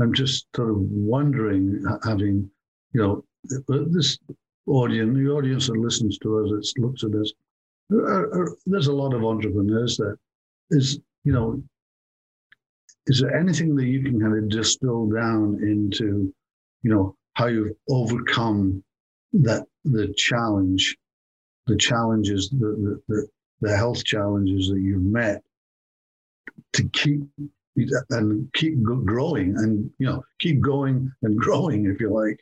I'm 0.01 0.15
just 0.15 0.47
sort 0.55 0.71
of 0.71 0.77
wondering, 0.79 1.85
having, 2.05 2.51
you 2.93 3.03
know, 3.03 3.25
uh, 3.71 3.85
this 3.89 4.19
audience, 4.67 5.15
the 5.17 5.29
audience 5.29 5.67
that 5.67 5.77
listens 5.77 6.19
to 6.19 6.39
us, 6.39 6.73
that 6.75 6.83
looks 6.83 7.05
at 7.05 7.15
us, 7.15 7.33
uh, 7.93 8.43
uh, 8.43 8.51
there's 8.67 8.87
a 8.87 8.93
lot 8.93 9.13
of 9.13 9.25
entrepreneurs 9.25 9.97
that 9.97 10.17
is, 10.71 10.99
you 11.25 11.33
know, 11.33 11.63
is 13.09 13.21
there 13.21 13.35
anything 13.35 13.75
that 13.77 13.87
you 13.87 14.03
can 14.03 14.21
kind 14.21 14.37
of 14.37 14.49
distill 14.51 15.07
down 15.07 15.59
into, 15.63 16.33
you 16.83 16.91
know, 16.95 17.17
how 17.33 17.47
you've 17.47 17.73
overcome 17.89 18.83
that 19.33 19.65
the 19.85 20.13
challenge, 20.17 20.97
the 21.67 21.77
challenges, 21.77 22.51
the 22.51 23.01
the, 23.09 23.27
the 23.61 23.77
health 23.77 24.05
challenges 24.05 24.69
that 24.69 24.81
you've 24.81 25.03
met 25.03 25.43
to 26.75 26.89
keep 26.91 27.21
and 28.11 28.53
keep 28.55 28.83
growing 28.83 29.57
and 29.57 29.91
you 29.99 30.07
know 30.07 30.23
keep 30.41 30.61
going 30.61 31.11
and 31.23 31.39
growing 31.45 31.87
if 31.87 32.01
you 32.01 32.11
like 32.13 32.41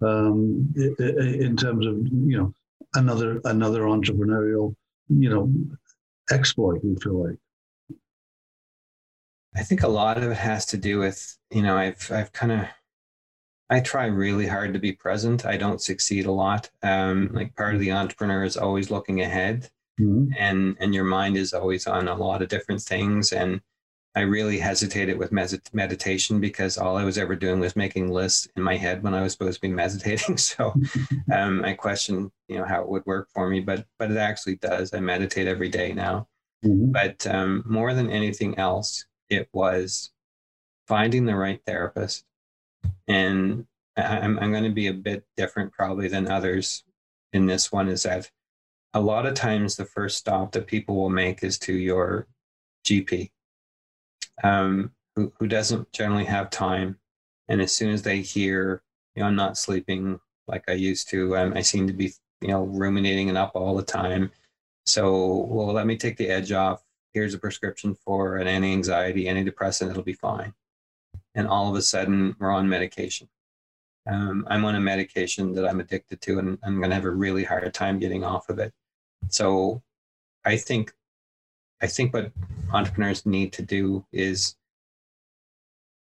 um, 0.00 0.72
in 0.76 1.56
terms 1.56 1.86
of 1.86 1.98
you 2.06 2.38
know 2.38 2.54
another 2.94 3.40
another 3.44 3.82
entrepreneurial 3.82 4.74
you 5.08 5.28
know 5.28 5.52
exploit 6.30 6.82
we 6.82 6.96
feel 6.96 7.22
like 7.22 7.38
i 9.58 9.62
think 9.62 9.82
a 9.82 9.88
lot 9.88 10.16
of 10.16 10.30
it 10.30 10.36
has 10.36 10.66
to 10.66 10.76
do 10.76 10.98
with 10.98 11.36
you 11.50 11.62
know 11.62 11.76
i've 11.76 12.10
i've 12.12 12.32
kind 12.32 12.52
of 12.52 12.60
i 13.70 13.80
try 13.80 14.06
really 14.06 14.46
hard 14.46 14.72
to 14.72 14.78
be 14.78 14.92
present 14.92 15.44
i 15.44 15.56
don't 15.56 15.82
succeed 15.82 16.26
a 16.26 16.32
lot 16.32 16.70
um, 16.82 17.30
like 17.32 17.54
part 17.56 17.74
of 17.74 17.80
the 17.80 17.92
entrepreneur 17.92 18.44
is 18.44 18.56
always 18.56 18.90
looking 18.90 19.20
ahead 19.20 19.70
mm-hmm. 20.00 20.32
and 20.38 20.76
and 20.80 20.94
your 20.94 21.04
mind 21.04 21.36
is 21.36 21.52
always 21.52 21.86
on 21.86 22.08
a 22.08 22.14
lot 22.14 22.42
of 22.42 22.48
different 22.48 22.80
things 22.80 23.32
and 23.32 23.60
I 24.18 24.22
really 24.22 24.58
hesitated 24.58 25.16
with 25.16 25.30
med- 25.30 25.68
meditation 25.72 26.40
because 26.40 26.76
all 26.76 26.96
I 26.96 27.04
was 27.04 27.18
ever 27.18 27.36
doing 27.36 27.60
was 27.60 27.76
making 27.76 28.10
lists 28.10 28.48
in 28.56 28.64
my 28.64 28.76
head 28.76 29.04
when 29.04 29.14
I 29.14 29.22
was 29.22 29.30
supposed 29.30 29.60
to 29.60 29.60
be 29.60 29.68
meditating. 29.84 30.36
So 30.38 30.74
um, 31.32 31.64
I 31.64 31.74
questioned, 31.74 32.32
you 32.48 32.58
know, 32.58 32.64
how 32.64 32.82
it 32.82 32.88
would 32.88 33.06
work 33.06 33.28
for 33.32 33.48
me, 33.48 33.60
but 33.60 33.86
but 33.96 34.10
it 34.10 34.16
actually 34.16 34.56
does. 34.56 34.92
I 34.92 34.98
meditate 34.98 35.46
every 35.46 35.68
day 35.68 35.92
now. 35.92 36.26
Mm-hmm. 36.64 36.90
But 36.90 37.26
um, 37.28 37.62
more 37.64 37.94
than 37.94 38.10
anything 38.10 38.58
else, 38.58 39.06
it 39.30 39.48
was 39.52 40.10
finding 40.86 41.26
the 41.26 41.36
right 41.36 41.60
therapist. 41.66 42.24
And 43.06 43.66
I'm, 43.96 44.38
I'm 44.38 44.52
going 44.52 44.64
to 44.64 44.70
be 44.70 44.86
a 44.86 44.94
bit 44.94 45.24
different 45.36 45.72
probably 45.72 46.08
than 46.08 46.28
others 46.28 46.84
in 47.32 47.46
this 47.46 47.70
one 47.70 47.88
is 47.88 48.04
that 48.04 48.30
a 48.94 49.00
lot 49.00 49.26
of 49.26 49.34
times 49.34 49.76
the 49.76 49.84
first 49.84 50.18
stop 50.18 50.52
that 50.52 50.66
people 50.66 50.96
will 50.96 51.10
make 51.10 51.42
is 51.44 51.58
to 51.58 51.74
your 51.74 52.26
GP 52.86 53.30
um, 54.42 54.92
who, 55.14 55.32
who 55.38 55.46
doesn't 55.46 55.92
generally 55.92 56.24
have 56.24 56.50
time. 56.50 56.98
And 57.48 57.60
as 57.60 57.72
soon 57.72 57.90
as 57.90 58.02
they 58.02 58.20
hear, 58.20 58.82
you 59.14 59.22
know, 59.22 59.28
I'm 59.28 59.36
not 59.36 59.58
sleeping 59.58 60.20
like 60.46 60.64
I 60.68 60.72
used 60.72 61.08
to, 61.10 61.36
um, 61.36 61.52
I 61.54 61.62
seem 61.62 61.86
to 61.86 61.92
be, 61.92 62.12
you 62.40 62.48
know, 62.48 62.64
ruminating 62.64 63.28
and 63.28 63.38
up 63.38 63.52
all 63.54 63.76
the 63.76 63.82
time. 63.82 64.30
So, 64.86 65.46
well, 65.48 65.72
let 65.72 65.86
me 65.86 65.96
take 65.96 66.16
the 66.16 66.28
edge 66.28 66.52
off. 66.52 66.82
Here's 67.18 67.34
a 67.34 67.38
prescription 67.38 67.96
for 67.96 68.36
an 68.36 68.46
anti-anxiety, 68.46 69.24
antidepressant. 69.24 69.90
It'll 69.90 70.04
be 70.04 70.12
fine. 70.12 70.54
And 71.34 71.48
all 71.48 71.68
of 71.68 71.74
a 71.74 71.82
sudden, 71.82 72.36
we're 72.38 72.52
on 72.52 72.68
medication. 72.68 73.28
Um, 74.08 74.46
I'm 74.48 74.64
on 74.64 74.76
a 74.76 74.80
medication 74.80 75.52
that 75.54 75.68
I'm 75.68 75.80
addicted 75.80 76.20
to, 76.20 76.38
and 76.38 76.58
I'm 76.62 76.78
going 76.78 76.90
to 76.90 76.94
have 76.94 77.04
a 77.04 77.10
really 77.10 77.42
hard 77.42 77.74
time 77.74 77.98
getting 77.98 78.22
off 78.22 78.48
of 78.48 78.60
it. 78.60 78.72
So, 79.30 79.82
I 80.44 80.58
think 80.58 80.94
I 81.82 81.88
think 81.88 82.14
what 82.14 82.30
entrepreneurs 82.72 83.26
need 83.26 83.52
to 83.54 83.62
do 83.62 84.06
is 84.12 84.54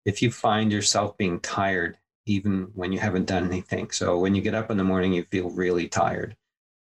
if 0.03 0.21
you 0.21 0.29
find 0.29 0.69
yourself 0.69 1.17
being 1.17 1.39
tired, 1.39 1.97
even 2.25 2.71
when 2.75 2.91
you 2.91 2.99
haven't 2.99 3.27
done 3.27 3.45
anything, 3.45 3.89
so 3.89 4.19
when 4.19 4.35
you 4.35 4.41
get 4.41 4.53
up 4.53 4.69
in 4.69 4.75
the 4.75 4.83
morning, 4.83 5.13
you 5.13 5.23
feel 5.31 5.49
really 5.49 5.87
tired, 5.87 6.35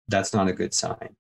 that's 0.09 0.33
not 0.33 0.49
a 0.49 0.55
good 0.55 0.73
sign. 0.73 1.17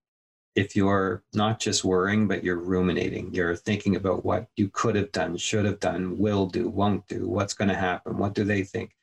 If 0.56 0.74
you're 0.74 1.22
not 1.34 1.60
just 1.60 1.84
worrying, 1.84 2.26
but 2.26 2.42
you're 2.42 2.56
ruminating, 2.56 3.32
you're 3.32 3.54
thinking 3.54 3.94
about 3.94 4.24
what 4.24 4.48
you 4.56 4.70
could 4.72 4.96
have 4.96 5.12
done, 5.12 5.36
should 5.36 5.66
have 5.66 5.80
done, 5.80 6.18
will 6.18 6.46
do, 6.46 6.68
won't 6.68 7.06
do, 7.06 7.28
what's 7.28 7.54
going 7.54 7.68
to 7.68 7.76
happen, 7.76 8.16
what 8.16 8.34
do 8.34 8.42
they 8.42 8.62
think? 8.62 8.96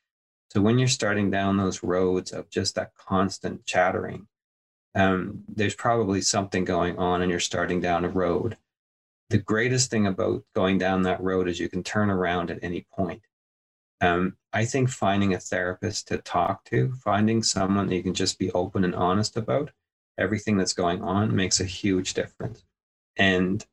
So 0.52 0.62
when 0.62 0.80
you're 0.80 0.88
starting 0.88 1.30
down 1.30 1.58
those 1.58 1.84
roads 1.84 2.32
of 2.32 2.50
just 2.50 2.74
that 2.76 2.96
constant 2.96 3.66
chattering, 3.66 4.28
um, 4.96 5.44
there's 5.48 5.76
probably 5.76 6.22
something 6.22 6.66
going 6.66 6.98
on 6.98 7.22
and 7.22 7.30
you're 7.30 7.40
starting 7.40 7.80
down 7.80 8.04
a 8.04 8.10
road. 8.10 8.58
The 9.30 9.38
greatest 9.38 9.90
thing 9.90 10.08
about 10.08 10.44
going 10.56 10.80
down 10.80 11.04
that 11.04 11.22
road 11.22 11.48
is 11.48 11.60
you 11.60 11.70
can 11.70 11.84
turn 11.84 12.10
around 12.10 12.52
at 12.52 12.60
any 12.64 12.86
point. 12.92 13.22
Um, 14.02 14.38
I 14.52 14.66
think 14.66 14.90
finding 14.90 15.34
a 15.34 15.40
therapist 15.40 16.08
to 16.10 16.18
talk 16.18 16.66
to, 16.66 16.94
finding 17.04 17.42
someone 17.42 17.88
that 17.88 17.96
you 17.96 18.04
can 18.04 18.14
just 18.14 18.38
be 18.38 18.52
open 18.52 18.84
and 18.84 18.94
honest 18.94 19.38
about 19.38 19.72
everything 20.18 20.58
that's 20.58 20.74
going 20.74 21.02
on 21.02 21.36
makes 21.36 21.60
a 21.60 21.66
huge 21.66 22.14
difference. 22.14 22.64
And 23.18 23.66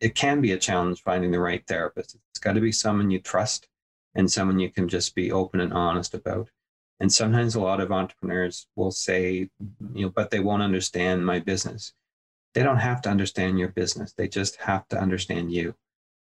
it 0.00 0.14
can 0.14 0.40
be 0.40 0.52
a 0.52 0.58
challenge 0.58 1.02
finding 1.02 1.30
the 1.30 1.40
right 1.40 1.64
therapist. 1.66 2.16
It's 2.30 2.38
got 2.40 2.54
to 2.54 2.60
be 2.60 2.72
someone 2.72 3.10
you 3.10 3.18
trust 3.18 3.68
and 4.14 4.30
someone 4.30 4.58
you 4.58 4.70
can 4.70 4.88
just 4.88 5.14
be 5.14 5.32
open 5.32 5.60
and 5.60 5.72
honest 5.72 6.14
about. 6.14 6.50
And 7.00 7.12
sometimes 7.12 7.54
a 7.54 7.60
lot 7.60 7.80
of 7.80 7.92
entrepreneurs 7.92 8.66
will 8.74 8.90
say, 8.90 9.50
you 9.94 10.06
know, 10.06 10.08
but 10.08 10.30
they 10.30 10.40
won't 10.40 10.62
understand 10.62 11.26
my 11.26 11.38
business. 11.38 11.92
They 12.54 12.62
don't 12.62 12.78
have 12.78 13.02
to 13.02 13.10
understand 13.10 13.58
your 13.58 13.68
business. 13.68 14.12
They 14.12 14.28
just 14.28 14.56
have 14.56 14.88
to 14.88 14.98
understand 14.98 15.52
you. 15.52 15.74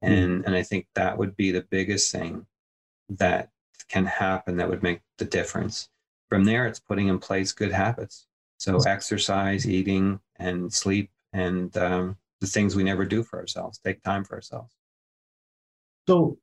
Hmm. 0.02 0.12
And, 0.12 0.42
mm. 0.42 0.46
and 0.46 0.54
I 0.54 0.62
think 0.62 0.86
that 0.94 1.16
would 1.16 1.36
be 1.36 1.50
the 1.50 1.66
biggest 1.70 2.12
thing 2.12 2.46
that 3.08 3.50
can 3.88 4.06
happen 4.06 4.58
that 4.58 4.68
would 4.68 4.82
make 4.82 5.00
the 5.18 5.24
difference. 5.24 5.88
From 6.28 6.44
there, 6.44 6.66
it's 6.66 6.78
putting 6.78 7.08
in 7.08 7.18
place 7.18 7.52
good 7.52 7.72
habits. 7.72 8.26
So 8.60 8.78
exercise, 8.80 9.66
eating, 9.66 10.20
and 10.36 10.70
sleep, 10.70 11.10
and 11.32 11.74
um, 11.78 12.18
the 12.42 12.46
things 12.46 12.76
we 12.76 12.84
never 12.84 13.06
do 13.06 13.22
for 13.22 13.38
ourselves. 13.38 13.78
Take 13.78 14.02
time 14.02 14.22
for 14.22 14.34
ourselves. 14.34 14.74
So, 16.06 16.36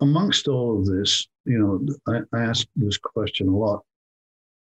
amongst 0.00 0.48
all 0.48 0.78
of 0.78 0.86
this, 0.86 1.28
you 1.44 1.58
know, 1.58 2.22
I, 2.32 2.36
I 2.38 2.44
ask 2.44 2.66
this 2.74 2.96
question 2.96 3.48
a 3.48 3.56
lot. 3.56 3.84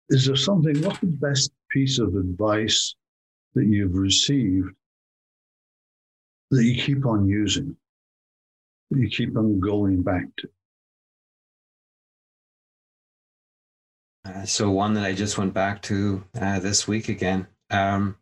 Is 0.10 0.26
there 0.26 0.36
something? 0.36 0.82
What's 0.82 1.00
the 1.00 1.08
best 1.08 1.54
piece 1.70 1.98
of 1.98 2.16
advice 2.16 2.94
that 3.56 3.68
you've 3.68 3.96
received 3.96 4.76
that 6.50 6.66
you 6.66 6.84
keep 6.84 7.06
on 7.06 7.26
using, 7.26 7.74
that 8.90 9.00
you 9.00 9.08
keep 9.08 9.38
on 9.38 9.62
going 9.62 10.02
back 10.02 10.26
to? 10.40 10.50
Uh, 14.24 14.46
so 14.46 14.70
one 14.70 14.94
that 14.94 15.04
I 15.04 15.14
just 15.14 15.38
went 15.38 15.54
back 15.54 15.82
to 15.84 16.24
uh, 16.40 16.60
this 16.60 16.88
week 16.88 17.10
again. 17.10 17.48
Um, 17.70 18.18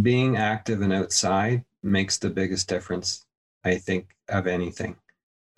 being 0.00 0.36
active 0.36 0.80
and 0.80 0.92
outside 0.92 1.64
makes 1.82 2.18
the 2.18 2.30
biggest 2.30 2.68
difference, 2.68 3.26
I 3.64 3.76
think, 3.76 4.16
of 4.28 4.46
anything. 4.46 4.96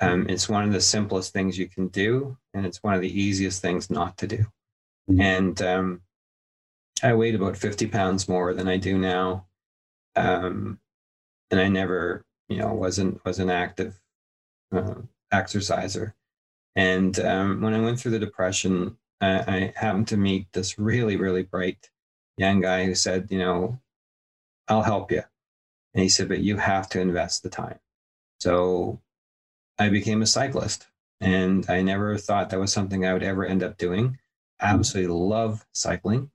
Um, 0.01 0.27
it's 0.29 0.49
one 0.49 0.65
of 0.65 0.73
the 0.73 0.81
simplest 0.81 1.33
things 1.33 1.57
you 1.57 1.69
can 1.69 1.89
do, 1.89 2.37
and 2.53 2.67
it's 2.67 2.83
one 2.83 2.95
of 2.95 3.01
the 3.01 3.21
easiest 3.21 3.63
things 3.63 3.91
not 3.91 4.19
to 4.19 4.27
do. 4.27 4.47
Mm-hmm. 5.09 5.21
And 5.21 5.63
um, 5.63 6.01
I 7.03 7.15
weighed 7.15 7.35
about 7.35 7.57
50 7.57 7.87
pounds 7.87 8.29
more 8.29 8.55
than 8.55 8.69
I 8.69 8.77
do 8.77 8.99
now. 8.99 9.47
Um, 10.17 10.79
and 11.51 11.61
I 11.61 11.69
never, 11.69 12.25
you 12.49 12.59
know, 12.59 12.73
wasn't 12.73 13.25
was 13.25 13.39
an 13.39 13.51
active 13.51 14.01
uh, 14.73 14.95
exerciser. 15.33 16.15
And 16.77 17.19
um, 17.21 17.61
when 17.61 17.75
I 17.75 17.81
went 17.81 17.99
through 17.99 18.13
the 18.13 18.19
depression, 18.19 18.97
I, 19.21 19.31
I 19.31 19.73
happened 19.77 20.09
to 20.09 20.17
meet 20.17 20.53
this 20.53 20.79
really, 20.79 21.17
really 21.17 21.43
bright 21.43 21.91
young 22.37 22.61
guy 22.61 22.85
who 22.85 22.95
said, 22.95 23.29
you 23.31 23.39
know, 23.39 23.79
I'll 24.69 24.83
help 24.83 25.13
you. 25.13 25.23
And 25.95 26.03
he 26.03 26.09
said, 26.09 26.29
but 26.29 26.41
you 26.41 26.57
have 26.57 26.89
to 26.91 27.01
invest 27.01 27.43
the 27.43 27.51
time. 27.51 27.79
So 28.41 29.01
I 29.79 29.89
became 29.89 30.23
a 30.23 30.27
cyclist 30.27 30.89
and 31.21 31.69
I 31.71 31.83
never 31.83 32.19
thought 32.19 32.51
that 32.51 32.61
was 32.61 32.73
something 32.73 33.07
I 33.07 33.13
would 33.13 33.23
ever 33.23 33.45
end 33.45 33.63
up 33.63 33.79
doing. 33.79 34.19
I 34.61 34.71
Absolutely 34.71 35.15
love 35.15 35.65
cycling. 35.73 36.31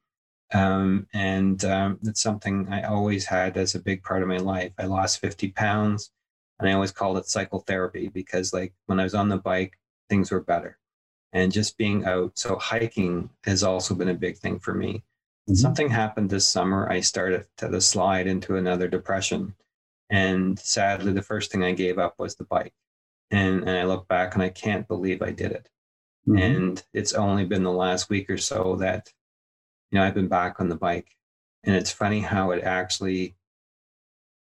Um, 0.54 1.08
and 1.14 1.64
um, 1.66 2.00
it's 2.04 2.22
something 2.22 2.68
I 2.70 2.84
always 2.84 3.26
had 3.26 3.58
as 3.58 3.76
a 3.76 3.80
big 3.80 4.04
part 4.04 4.22
of 4.22 4.28
my 4.28 4.38
life. 4.38 4.72
I 4.80 4.86
lost 4.86 5.20
50 5.20 5.52
pounds 5.52 6.12
and 6.60 6.68
I 6.68 6.74
always 6.74 6.92
called 6.92 7.18
it 7.18 7.28
cycle 7.28 7.60
therapy 7.60 8.08
because 8.08 8.54
like 8.54 8.74
when 8.88 9.00
I 9.00 9.04
was 9.04 9.14
on 9.14 9.30
the 9.30 9.38
bike, 9.38 9.78
things 10.10 10.32
were 10.32 10.42
better. 10.42 10.78
And 11.32 11.52
just 11.52 11.78
being 11.78 12.06
out. 12.06 12.38
So 12.40 12.58
hiking 12.58 13.30
has 13.44 13.64
also 13.64 13.94
been 13.94 14.10
a 14.10 14.16
big 14.16 14.38
thing 14.38 14.60
for 14.60 14.74
me. 14.74 15.04
Mm-hmm. 15.48 15.56
Something 15.56 15.90
happened 15.90 16.30
this 16.30 16.48
summer. 16.48 16.90
I 16.92 17.02
started 17.02 17.46
to 17.58 17.80
slide 17.82 18.28
into 18.28 18.56
another 18.56 18.88
depression. 18.88 19.54
And 20.10 20.58
sadly, 20.58 21.14
the 21.14 21.22
first 21.22 21.52
thing 21.52 21.64
I 21.64 21.74
gave 21.74 22.00
up 22.00 22.16
was 22.18 22.36
the 22.36 22.46
bike. 22.46 22.74
And, 23.32 23.62
and 23.62 23.78
I 23.78 23.84
look 23.84 24.08
back 24.08 24.34
and 24.34 24.42
I 24.42 24.50
can't 24.50 24.88
believe 24.88 25.22
I 25.22 25.32
did 25.32 25.52
it. 25.52 25.70
Mm-hmm. 26.28 26.38
And 26.38 26.84
it's 26.94 27.14
only 27.14 27.46
been 27.46 27.64
the 27.64 27.72
last 27.72 28.10
week 28.10 28.30
or 28.30 28.38
so 28.38 28.76
that, 28.78 29.14
you 29.92 30.00
know, 30.00 30.06
I've 30.06 30.16
been 30.16 30.28
back 30.28 30.60
on 30.60 30.68
the 30.68 30.76
bike. 30.76 31.16
And 31.64 31.76
it's 31.76 31.92
funny 31.92 32.22
how 32.22 32.52
it 32.52 32.64
actually 32.64 33.36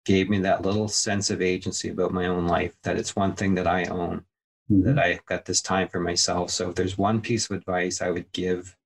gave 0.04 0.30
me 0.30 0.38
that 0.40 0.62
little 0.62 0.88
sense 0.88 1.30
of 1.30 1.42
agency 1.42 1.88
about 1.88 2.12
my 2.12 2.26
own 2.26 2.46
life 2.46 2.76
that 2.82 2.96
it's 2.96 3.16
one 3.16 3.34
thing 3.34 3.54
that 3.54 3.66
I 3.66 3.84
own 3.84 4.24
mm-hmm. 4.70 4.82
that 4.82 4.98
I 4.98 5.20
got 5.26 5.44
this 5.44 5.60
time 5.60 5.88
for 5.88 6.00
myself. 6.00 6.50
So 6.50 6.70
if 6.70 6.74
there's 6.74 6.98
one 6.98 7.20
piece 7.20 7.50
of 7.50 7.56
advice 7.56 8.00
I 8.00 8.10
would 8.10 8.30
give 8.32 8.76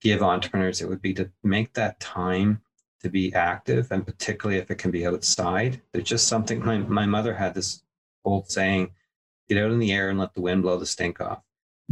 give 0.00 0.22
entrepreneurs, 0.22 0.80
it 0.80 0.88
would 0.88 1.00
be 1.00 1.14
to 1.14 1.30
make 1.44 1.74
that 1.74 2.00
time 2.00 2.60
to 3.02 3.08
be 3.08 3.32
active 3.34 3.90
and 3.90 4.04
particularly 4.04 4.60
if 4.60 4.70
it 4.70 4.78
can 4.78 4.90
be 4.90 5.06
outside. 5.06 5.80
There's 5.92 6.08
just 6.08 6.28
something 6.28 6.64
my, 6.64 6.78
my 6.78 7.06
mother 7.06 7.34
had 7.34 7.54
this 7.54 7.82
old 8.24 8.50
saying, 8.50 8.90
get 9.48 9.58
out 9.58 9.70
in 9.70 9.78
the 9.78 9.92
air 9.92 10.10
and 10.10 10.18
let 10.18 10.34
the 10.34 10.40
wind 10.40 10.62
blow 10.62 10.76
the 10.76 10.86
stink 10.86 11.20
off. 11.20 11.42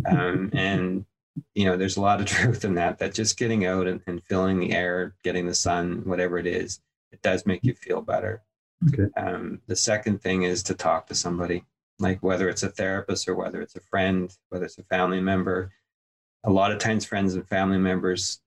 Um, 0.09 0.51
and 0.53 1.05
you 1.55 1.65
know, 1.65 1.77
there's 1.77 1.97
a 1.97 2.01
lot 2.01 2.21
of 2.21 2.27
truth 2.29 2.65
in 2.65 2.75
that, 2.75 2.99
that 2.99 3.15
just 3.15 3.39
getting 3.39 3.65
out 3.67 3.87
and, 3.87 4.01
and 4.07 4.23
feeling 4.25 4.59
the 4.59 4.73
air, 4.73 5.15
getting 5.23 5.47
the 5.47 5.55
sun, 5.55 6.03
whatever 6.05 6.39
it 6.39 6.47
is, 6.47 6.81
it 7.13 7.23
does 7.23 7.47
make 7.47 7.65
you 7.65 7.75
feel 7.75 8.01
better. 8.01 8.43
Okay. 8.89 9.09
Um, 9.17 9.61
the 9.67 9.77
second 9.77 10.23
thing 10.23 10.43
is 10.43 10.63
to 10.65 10.75
talk 10.75 11.07
to 11.09 11.15
somebody 11.15 11.65
like 12.01 12.23
whether 12.23 12.49
it's 12.49 12.63
a 12.63 12.71
therapist 12.71 13.29
or 13.29 13.35
whether 13.35 13.61
it's 13.61 13.77
a 13.77 13.81
friend, 13.81 14.35
whether 14.49 14.65
it's 14.65 14.79
a 14.79 14.85
family 14.85 15.21
member. 15.21 15.73
A 16.45 16.51
lot 16.51 16.73
of 16.73 16.79
times, 16.79 17.05
friends 17.05 17.35
and 17.35 17.47
family 17.47 17.79
members 17.79 18.41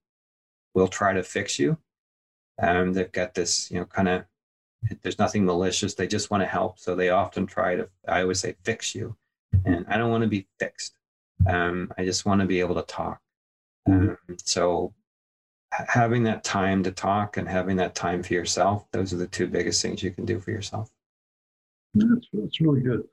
will 0.74 0.88
try 0.88 1.12
to 1.12 1.22
fix 1.22 1.58
you. 1.58 1.78
Um, 2.60 2.92
they've 2.92 3.10
got 3.10 3.34
this, 3.34 3.70
you 3.70 3.78
know, 3.78 3.86
kind 3.86 4.08
of, 4.08 4.24
there's 5.02 5.18
nothing 5.18 5.44
malicious. 5.44 5.94
They 5.94 6.06
just 6.06 6.30
want 6.30 6.42
to 6.42 6.46
help. 6.46 6.78
So 6.78 6.94
they 6.94 7.10
often 7.10 7.46
try 7.46 7.76
to, 7.76 7.88
I 8.06 8.22
always 8.22 8.40
say, 8.40 8.56
fix 8.64 8.94
you. 8.94 9.16
And 9.64 9.86
I 9.88 9.96
don't 9.96 10.10
want 10.10 10.22
to 10.22 10.28
be 10.28 10.46
fixed. 10.58 10.96
Um, 11.46 11.92
I 11.96 12.04
just 12.04 12.26
want 12.26 12.40
to 12.40 12.46
be 12.46 12.60
able 12.60 12.74
to 12.74 12.82
talk. 12.82 13.20
Um, 13.86 14.18
so 14.38 14.92
having 15.70 16.24
that 16.24 16.44
time 16.44 16.82
to 16.82 16.90
talk 16.90 17.36
and 17.36 17.48
having 17.48 17.76
that 17.76 17.94
time 17.94 18.22
for 18.22 18.34
yourself, 18.34 18.86
those 18.92 19.12
are 19.12 19.16
the 19.16 19.26
two 19.26 19.46
biggest 19.46 19.80
things 19.82 20.02
you 20.02 20.10
can 20.10 20.24
do 20.24 20.40
for 20.40 20.50
yourself. 20.50 20.90
That's, 21.94 22.26
that's 22.32 22.60
really 22.60 22.80
good. 22.80 23.04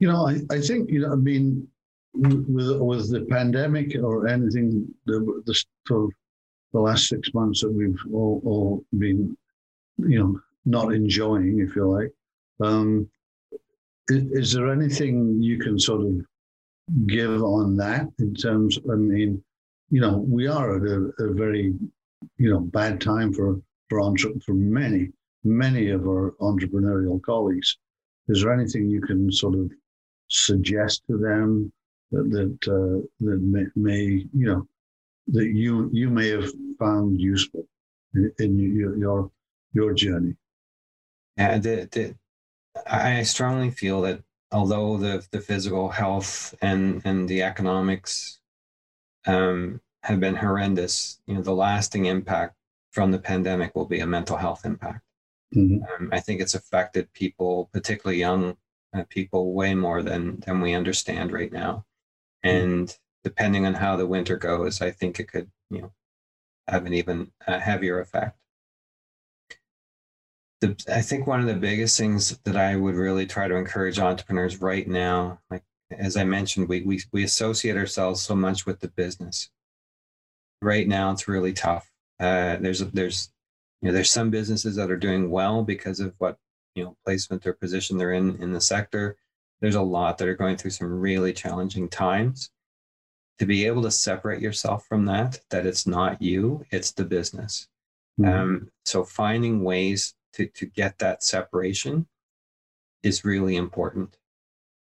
You 0.00 0.08
know, 0.08 0.26
I, 0.26 0.40
I 0.50 0.60
think, 0.60 0.90
you 0.90 1.00
know, 1.00 1.12
I 1.12 1.16
mean, 1.16 1.68
with, 2.14 2.80
with 2.80 3.10
the 3.12 3.26
pandemic 3.30 3.94
or 4.02 4.26
anything, 4.26 4.92
the, 5.06 5.42
the, 5.46 5.54
for 5.86 6.08
the 6.72 6.80
last 6.80 7.06
six 7.06 7.32
months 7.34 7.60
that 7.60 7.70
we've 7.70 8.00
all, 8.12 8.40
all 8.44 8.84
been, 8.98 9.36
you 9.98 10.18
know, 10.18 10.40
not 10.64 10.94
enjoying, 10.94 11.60
if 11.60 11.76
you 11.76 11.86
like, 11.86 12.12
um, 12.60 13.08
is, 14.08 14.24
is 14.32 14.52
there 14.52 14.72
anything 14.72 15.40
you 15.42 15.58
can 15.58 15.78
sort 15.78 16.00
of 16.00 16.12
give 17.06 17.42
on 17.42 17.76
that 17.76 18.08
in 18.18 18.34
terms, 18.34 18.78
I 18.90 18.94
mean, 18.94 19.42
you 19.90 20.00
know, 20.00 20.18
we 20.18 20.46
are 20.46 20.76
at 20.76 20.82
a, 20.82 21.24
a 21.24 21.34
very, 21.34 21.74
you 22.38 22.50
know, 22.50 22.60
bad 22.60 23.00
time 23.00 23.32
for, 23.32 23.60
for, 23.88 24.00
entre- 24.00 24.40
for 24.46 24.54
many, 24.54 25.10
many 25.44 25.90
of 25.90 26.06
our 26.06 26.34
entrepreneurial 26.40 27.20
colleagues. 27.22 27.76
Is 28.28 28.42
there 28.42 28.52
anything 28.52 28.88
you 28.88 29.00
can 29.00 29.30
sort 29.30 29.54
of 29.54 29.70
suggest 30.30 31.02
to 31.08 31.18
them 31.18 31.72
that 32.10 32.30
that, 32.30 32.72
uh, 32.72 33.06
that 33.20 33.40
may, 33.40 33.64
may, 33.76 34.26
you 34.32 34.46
know 34.46 34.66
that 35.28 35.46
you 35.46 35.90
you 35.92 36.10
may 36.10 36.28
have 36.28 36.50
found 36.78 37.20
useful 37.20 37.66
in, 38.14 38.32
in 38.38 38.58
your, 38.58 38.96
your 38.96 39.30
your 39.72 39.94
journey. 39.94 40.34
Yeah, 41.36 41.58
the, 41.58 41.88
the, 41.90 42.14
I 42.86 43.22
strongly 43.22 43.70
feel 43.70 44.00
that 44.02 44.22
although 44.52 44.96
the 44.96 45.26
the 45.30 45.40
physical 45.40 45.88
health 45.88 46.54
and 46.62 47.02
and 47.04 47.28
the 47.28 47.42
economics 47.42 48.40
um, 49.26 49.80
have 50.02 50.20
been 50.20 50.36
horrendous, 50.36 51.20
you 51.26 51.34
know, 51.34 51.42
the 51.42 51.54
lasting 51.54 52.06
impact 52.06 52.54
from 52.90 53.10
the 53.12 53.18
pandemic 53.18 53.74
will 53.74 53.84
be 53.86 54.00
a 54.00 54.06
mental 54.06 54.36
health 54.36 54.64
impact. 54.64 55.02
Mm-hmm. 55.54 55.84
Um, 55.84 56.08
I 56.12 56.20
think 56.20 56.40
it's 56.40 56.54
affected 56.54 57.12
people, 57.12 57.68
particularly 57.72 58.18
young 58.18 58.56
uh, 58.94 59.04
people, 59.08 59.52
way 59.52 59.74
more 59.74 60.02
than 60.02 60.40
than 60.40 60.60
we 60.60 60.74
understand 60.74 61.32
right 61.32 61.52
now. 61.52 61.84
And 62.42 62.88
mm-hmm. 62.88 62.96
depending 63.24 63.66
on 63.66 63.74
how 63.74 63.96
the 63.96 64.06
winter 64.06 64.36
goes, 64.36 64.80
I 64.80 64.90
think 64.90 65.20
it 65.20 65.30
could, 65.30 65.50
you 65.70 65.82
know, 65.82 65.92
have 66.66 66.86
an 66.86 66.94
even 66.94 67.30
uh, 67.46 67.58
heavier 67.58 68.00
effect. 68.00 68.36
The, 70.60 70.76
I 70.92 71.00
think 71.00 71.26
one 71.26 71.40
of 71.40 71.46
the 71.46 71.54
biggest 71.54 71.96
things 71.96 72.38
that 72.44 72.56
I 72.56 72.76
would 72.76 72.94
really 72.94 73.26
try 73.26 73.48
to 73.48 73.56
encourage 73.56 73.98
entrepreneurs 73.98 74.60
right 74.60 74.86
now, 74.86 75.40
like 75.50 75.62
as 75.90 76.16
I 76.16 76.24
mentioned, 76.24 76.68
we, 76.68 76.82
we, 76.82 77.00
we 77.12 77.24
associate 77.24 77.76
ourselves 77.76 78.22
so 78.22 78.34
much 78.36 78.66
with 78.66 78.80
the 78.80 78.88
business. 78.88 79.50
Right 80.62 80.86
now, 80.86 81.10
it's 81.12 81.26
really 81.26 81.54
tough. 81.54 81.90
Uh, 82.20 82.56
there's, 82.60 82.80
there's, 82.80 83.30
you 83.80 83.88
know, 83.88 83.94
there's 83.94 84.10
some 84.10 84.30
businesses 84.30 84.76
that 84.76 84.90
are 84.90 84.96
doing 84.98 85.30
well 85.30 85.64
because 85.64 85.98
of 86.00 86.14
what, 86.18 86.36
you 86.74 86.84
know, 86.84 86.96
placement 87.04 87.46
or 87.46 87.52
position 87.52 87.98
they're 87.98 88.12
in 88.12 88.36
in 88.42 88.52
the 88.52 88.60
sector. 88.60 89.16
There's 89.60 89.74
a 89.74 89.82
lot 89.82 90.18
that 90.18 90.28
are 90.28 90.34
going 90.36 90.56
through 90.56 90.70
some 90.70 91.00
really 91.00 91.32
challenging 91.32 91.88
times. 91.88 92.50
To 93.38 93.46
be 93.46 93.66
able 93.66 93.82
to 93.82 93.90
separate 93.90 94.42
yourself 94.42 94.86
from 94.86 95.06
that, 95.06 95.40
that 95.48 95.66
it's 95.66 95.86
not 95.86 96.20
you, 96.20 96.64
it's 96.70 96.92
the 96.92 97.04
business. 97.04 97.68
Mm-hmm. 98.20 98.32
Um, 98.32 98.70
so 98.84 99.02
finding 99.02 99.64
ways 99.64 100.14
to, 100.34 100.46
to 100.46 100.66
get 100.66 100.98
that 100.98 101.22
separation 101.22 102.06
is 103.02 103.24
really 103.24 103.56
important. 103.56 104.16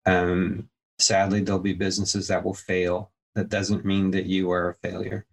Um, 0.05 0.69
sadly, 0.99 1.41
there'll 1.41 1.61
be 1.61 1.73
businesses 1.73 2.27
that 2.27 2.43
will 2.43 2.53
fail. 2.53 3.11
That 3.35 3.47
doesn't 3.47 3.85
mean 3.85 4.11
that 4.11 4.25
you 4.25 4.51
are 4.51 4.69
a 4.69 4.75
failure. 4.75 5.25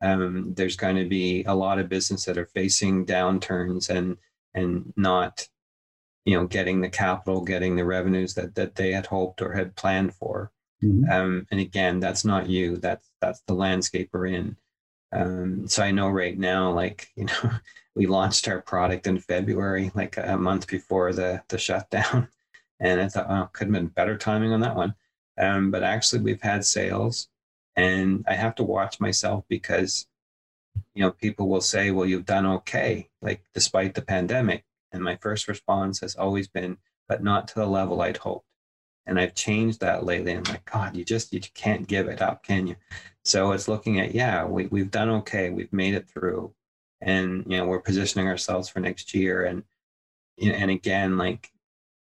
Um, 0.00 0.54
there's 0.54 0.76
going 0.76 0.96
to 0.96 1.08
be 1.08 1.42
a 1.44 1.54
lot 1.54 1.78
of 1.78 1.88
business 1.88 2.24
that 2.24 2.38
are 2.38 2.46
facing 2.46 3.04
downturns 3.04 3.90
and 3.90 4.16
and 4.54 4.92
not, 4.96 5.48
you 6.24 6.36
know, 6.36 6.46
getting 6.46 6.80
the 6.80 6.88
capital, 6.88 7.42
getting 7.42 7.76
the 7.76 7.84
revenues 7.84 8.34
that 8.34 8.54
that 8.54 8.74
they 8.74 8.92
had 8.92 9.06
hoped 9.06 9.42
or 9.42 9.52
had 9.52 9.76
planned 9.76 10.14
for. 10.14 10.50
Mm-hmm. 10.82 11.10
Um, 11.10 11.46
and 11.50 11.60
again, 11.60 12.00
that's 12.00 12.24
not 12.24 12.48
you. 12.48 12.76
That's 12.76 13.06
that's 13.20 13.40
the 13.46 13.54
landscape 13.54 14.10
we're 14.12 14.26
in. 14.26 14.56
Um, 15.12 15.66
so 15.66 15.82
I 15.82 15.90
know 15.90 16.08
right 16.08 16.38
now, 16.38 16.72
like 16.72 17.08
you 17.16 17.26
know, 17.26 17.50
we 17.94 18.06
launched 18.06 18.48
our 18.48 18.60
product 18.60 19.06
in 19.06 19.18
February, 19.18 19.90
like 19.94 20.16
a 20.16 20.36
month 20.36 20.66
before 20.66 21.12
the 21.12 21.42
the 21.48 21.58
shutdown, 21.58 22.28
and 22.80 23.00
I 23.00 23.08
thought, 23.08 23.26
oh, 23.28 23.48
could 23.52 23.68
have 23.68 23.74
been 23.74 23.88
better 23.88 24.16
timing 24.16 24.52
on 24.52 24.60
that 24.60 24.76
one. 24.76 24.94
Um, 25.38 25.70
but 25.70 25.82
actually, 25.82 26.22
we've 26.22 26.42
had 26.42 26.64
sales, 26.64 27.28
and 27.76 28.24
I 28.28 28.34
have 28.34 28.54
to 28.56 28.62
watch 28.62 29.00
myself 29.00 29.44
because, 29.48 30.06
you 30.94 31.02
know, 31.02 31.10
people 31.12 31.48
will 31.48 31.60
say, 31.62 31.90
"Well, 31.90 32.06
you've 32.06 32.26
done 32.26 32.46
okay, 32.46 33.08
like 33.22 33.42
despite 33.54 33.94
the 33.94 34.02
pandemic." 34.02 34.64
And 34.92 35.02
my 35.02 35.16
first 35.16 35.48
response 35.48 36.00
has 36.00 36.16
always 36.16 36.48
been, 36.48 36.78
"But 37.08 37.22
not 37.22 37.48
to 37.48 37.54
the 37.56 37.66
level 37.66 38.02
I'd 38.02 38.18
hoped." 38.18 38.46
And 39.06 39.18
I've 39.18 39.34
changed 39.34 39.80
that 39.80 40.04
lately. 40.04 40.32
I'm 40.32 40.44
like, 40.44 40.64
God, 40.70 40.96
you 40.96 41.04
just 41.04 41.32
you 41.32 41.40
can't 41.54 41.86
give 41.88 42.08
it 42.08 42.22
up, 42.22 42.42
can 42.42 42.66
you? 42.66 42.76
So 43.24 43.52
it's 43.52 43.68
looking 43.68 44.00
at, 44.00 44.14
yeah, 44.14 44.44
we, 44.44 44.66
we've 44.66 44.90
done 44.90 45.08
okay, 45.10 45.50
we've 45.50 45.72
made 45.72 45.94
it 45.94 46.08
through, 46.08 46.54
and 47.00 47.44
you 47.46 47.56
know, 47.58 47.66
we're 47.66 47.80
positioning 47.80 48.28
ourselves 48.28 48.68
for 48.68 48.80
next 48.80 49.14
year. 49.14 49.44
And 49.44 49.64
you 50.36 50.50
know, 50.50 50.56
and 50.56 50.70
again, 50.70 51.18
like 51.18 51.50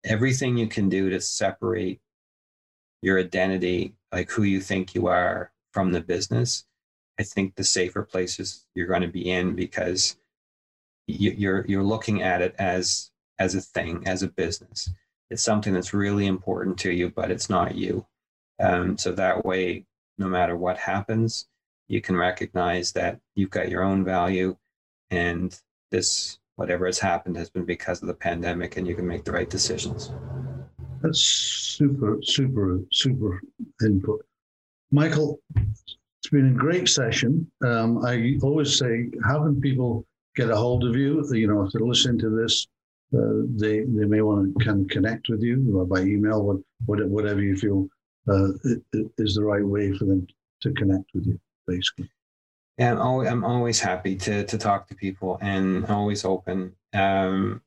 everything 0.05 0.57
you 0.57 0.67
can 0.67 0.89
do 0.89 1.11
to 1.11 1.21
separate 1.21 2.01
your 3.03 3.19
identity, 3.19 3.95
like 4.13 4.31
who 4.31 4.43
you 4.43 4.61
think 4.61 4.95
you 4.95 5.07
are 5.07 5.53
from 5.73 5.93
the 5.93 6.01
business, 6.01 6.65
I 7.19 7.23
think 7.23 7.55
the 7.55 7.65
safer 7.65 8.03
places 8.03 8.67
you're 8.75 8.87
going 8.87 9.03
to 9.03 9.09
be 9.09 9.31
in 9.31 9.55
because 9.55 10.17
you're 11.07 11.65
you're 11.67 11.83
looking 11.83 12.23
at 12.23 12.43
it 12.43 12.55
as 12.59 13.11
as 13.39 13.55
a 13.55 13.61
thing, 13.61 14.03
as 14.07 14.23
a 14.23 14.29
business. 14.29 14.93
It's 15.31 15.43
something 15.43 15.73
that's 15.73 15.95
really 15.95 16.27
important 16.27 16.79
to 16.79 16.93
you, 16.93 17.11
but 17.11 17.31
it's 17.31 17.49
not 17.49 17.75
you. 17.75 18.07
Um, 18.61 18.99
so 18.99 19.13
that 19.13 19.45
way, 19.45 19.87
no 20.19 20.27
matter 20.27 20.57
what 20.57 20.77
happens, 20.77 21.47
you 21.89 22.01
can 22.01 22.17
recognize 22.17 22.93
that 22.93 23.19
you've 23.35 23.51
got 23.51 23.71
your 23.71 23.83
own 23.83 24.05
value, 24.05 24.57
and 25.11 25.59
this 25.91 26.39
whatever 26.57 26.85
has 26.87 26.99
happened 26.99 27.37
has 27.37 27.49
been 27.49 27.65
because 27.65 28.03
of 28.03 28.09
the 28.09 28.15
pandemic, 28.15 28.77
and 28.77 28.87
you 28.87 28.95
can 28.95 29.07
make 29.07 29.25
the 29.25 29.33
right 29.33 29.49
decisions. 29.49 30.13
That's 31.01 31.21
super, 31.21 32.19
super, 32.23 32.83
super 32.93 33.41
input. 33.83 34.25
Michael, 34.91 35.41
it's 35.57 36.31
been 36.31 36.49
a 36.49 36.59
great 36.59 36.89
session. 36.89 37.51
Um, 37.65 38.05
I 38.05 38.37
always 38.43 38.77
say, 38.77 39.09
having 39.27 39.61
people 39.61 40.05
get 40.41 40.51
a 40.51 40.57
hold 40.57 40.85
of 40.85 40.97
you, 40.97 41.25
you 41.33 41.47
know, 41.47 41.65
if 41.65 41.73
they're 41.73 41.83
listening 41.83 42.19
to 42.19 42.31
this, 42.31 42.67
uh, 43.15 43.43
they 43.57 43.81
they 43.81 44.05
may 44.05 44.21
want 44.23 44.59
to 44.59 44.65
can 44.65 44.89
connect 44.89 45.29
with 45.29 45.43
you 45.43 45.87
by 45.91 46.01
email, 46.01 46.63
whatever 46.87 47.43
you 47.43 47.57
feel 47.57 47.89
uh, 48.29 48.49
is 49.19 49.35
the 49.35 49.45
right 49.45 49.65
way 49.65 49.93
for 49.97 50.05
them 50.05 50.27
to 50.63 50.73
connect 50.75 51.11
with 51.15 51.27
you, 51.27 51.41
basically. 51.67 52.09
Yeah, 52.79 52.93
I'm 52.93 53.01
always, 53.01 53.29
I'm 53.29 53.45
always 53.45 53.81
happy 53.81 54.15
to 54.17 54.45
to 54.45 54.59
talk 54.59 54.87
to 54.89 54.95
people 54.95 55.39
and 55.41 55.87
always 55.87 56.25
open. 56.25 56.77
Um, 56.95 57.63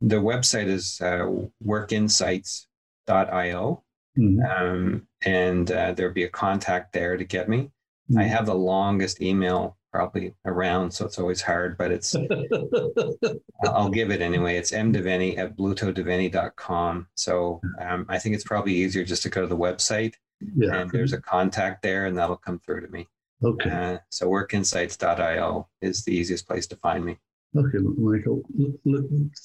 the 0.00 0.16
website 0.16 0.66
is 0.66 1.00
uh, 1.00 1.30
workinsights.io. 1.64 3.82
Mm-hmm. 4.18 4.44
Um, 4.44 5.06
and 5.24 5.70
uh, 5.70 5.92
there'll 5.92 6.12
be 6.12 6.24
a 6.24 6.28
contact 6.28 6.92
there 6.92 7.16
to 7.16 7.24
get 7.24 7.48
me. 7.48 7.70
Mm-hmm. 8.10 8.18
I 8.18 8.24
have 8.24 8.46
the 8.46 8.54
longest 8.54 9.22
email 9.22 9.76
probably 9.92 10.34
around, 10.44 10.90
so 10.90 11.04
it's 11.04 11.18
always 11.18 11.42
hard, 11.42 11.76
but 11.76 11.90
it's, 11.90 12.14
I'll 13.64 13.90
give 13.90 14.10
it 14.10 14.20
anyway. 14.20 14.56
It's 14.56 14.72
mdevaney 14.72 15.38
at 15.38 15.56
blutodeveni.com. 15.56 17.06
So 17.14 17.60
um, 17.80 18.06
I 18.08 18.18
think 18.18 18.34
it's 18.34 18.44
probably 18.44 18.74
easier 18.74 19.04
just 19.04 19.22
to 19.24 19.28
go 19.30 19.40
to 19.40 19.46
the 19.46 19.56
website 19.56 20.14
yeah. 20.56 20.76
and 20.76 20.90
there's 20.90 21.12
a 21.12 21.20
contact 21.20 21.82
there 21.82 22.06
and 22.06 22.16
that'll 22.16 22.36
come 22.36 22.58
through 22.60 22.86
to 22.86 22.92
me. 22.92 23.06
Okay. 23.42 23.70
Uh, 23.70 23.98
so 24.10 24.28
workinsights.io 24.28 25.68
is 25.80 26.04
the 26.04 26.12
easiest 26.12 26.46
place 26.46 26.66
to 26.68 26.76
find 26.76 27.04
me. 27.04 27.18
Okay, 27.56 27.78
Michael, 27.78 28.42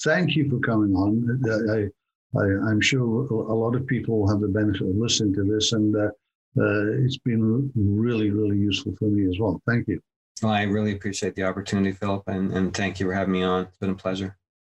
thank 0.03 0.35
you 0.35 0.47
for 0.49 0.59
coming 0.59 0.95
on. 0.95 1.41
I, 1.71 2.39
I, 2.39 2.71
am 2.71 2.79
sure 2.79 3.01
a 3.01 3.53
lot 3.53 3.75
of 3.75 3.87
people 3.87 4.27
have 4.29 4.41
the 4.41 4.47
benefit 4.47 4.83
of 4.83 4.95
listening 4.95 5.33
to 5.33 5.43
this, 5.43 5.71
and 5.71 5.95
uh, 5.95 6.09
uh, 6.57 6.91
it's 7.03 7.17
been 7.17 7.71
really, 7.75 8.29
really 8.29 8.57
useful 8.57 8.93
for 8.99 9.05
me 9.05 9.27
as 9.27 9.39
well. 9.39 9.59
Thank 9.65 9.87
you. 9.87 9.99
Well, 10.41 10.51
I 10.51 10.63
really 10.63 10.93
appreciate 10.93 11.35
the 11.35 11.43
opportunity, 11.43 11.93
Philip, 11.93 12.23
and, 12.27 12.51
and 12.51 12.73
thank 12.73 12.99
you 12.99 13.05
for 13.07 13.13
having 13.13 13.33
me 13.33 13.43
on. 13.43 13.63
It's 13.63 13.77
been 13.77 13.89
a 13.89 13.95
pleasure. 13.95 14.37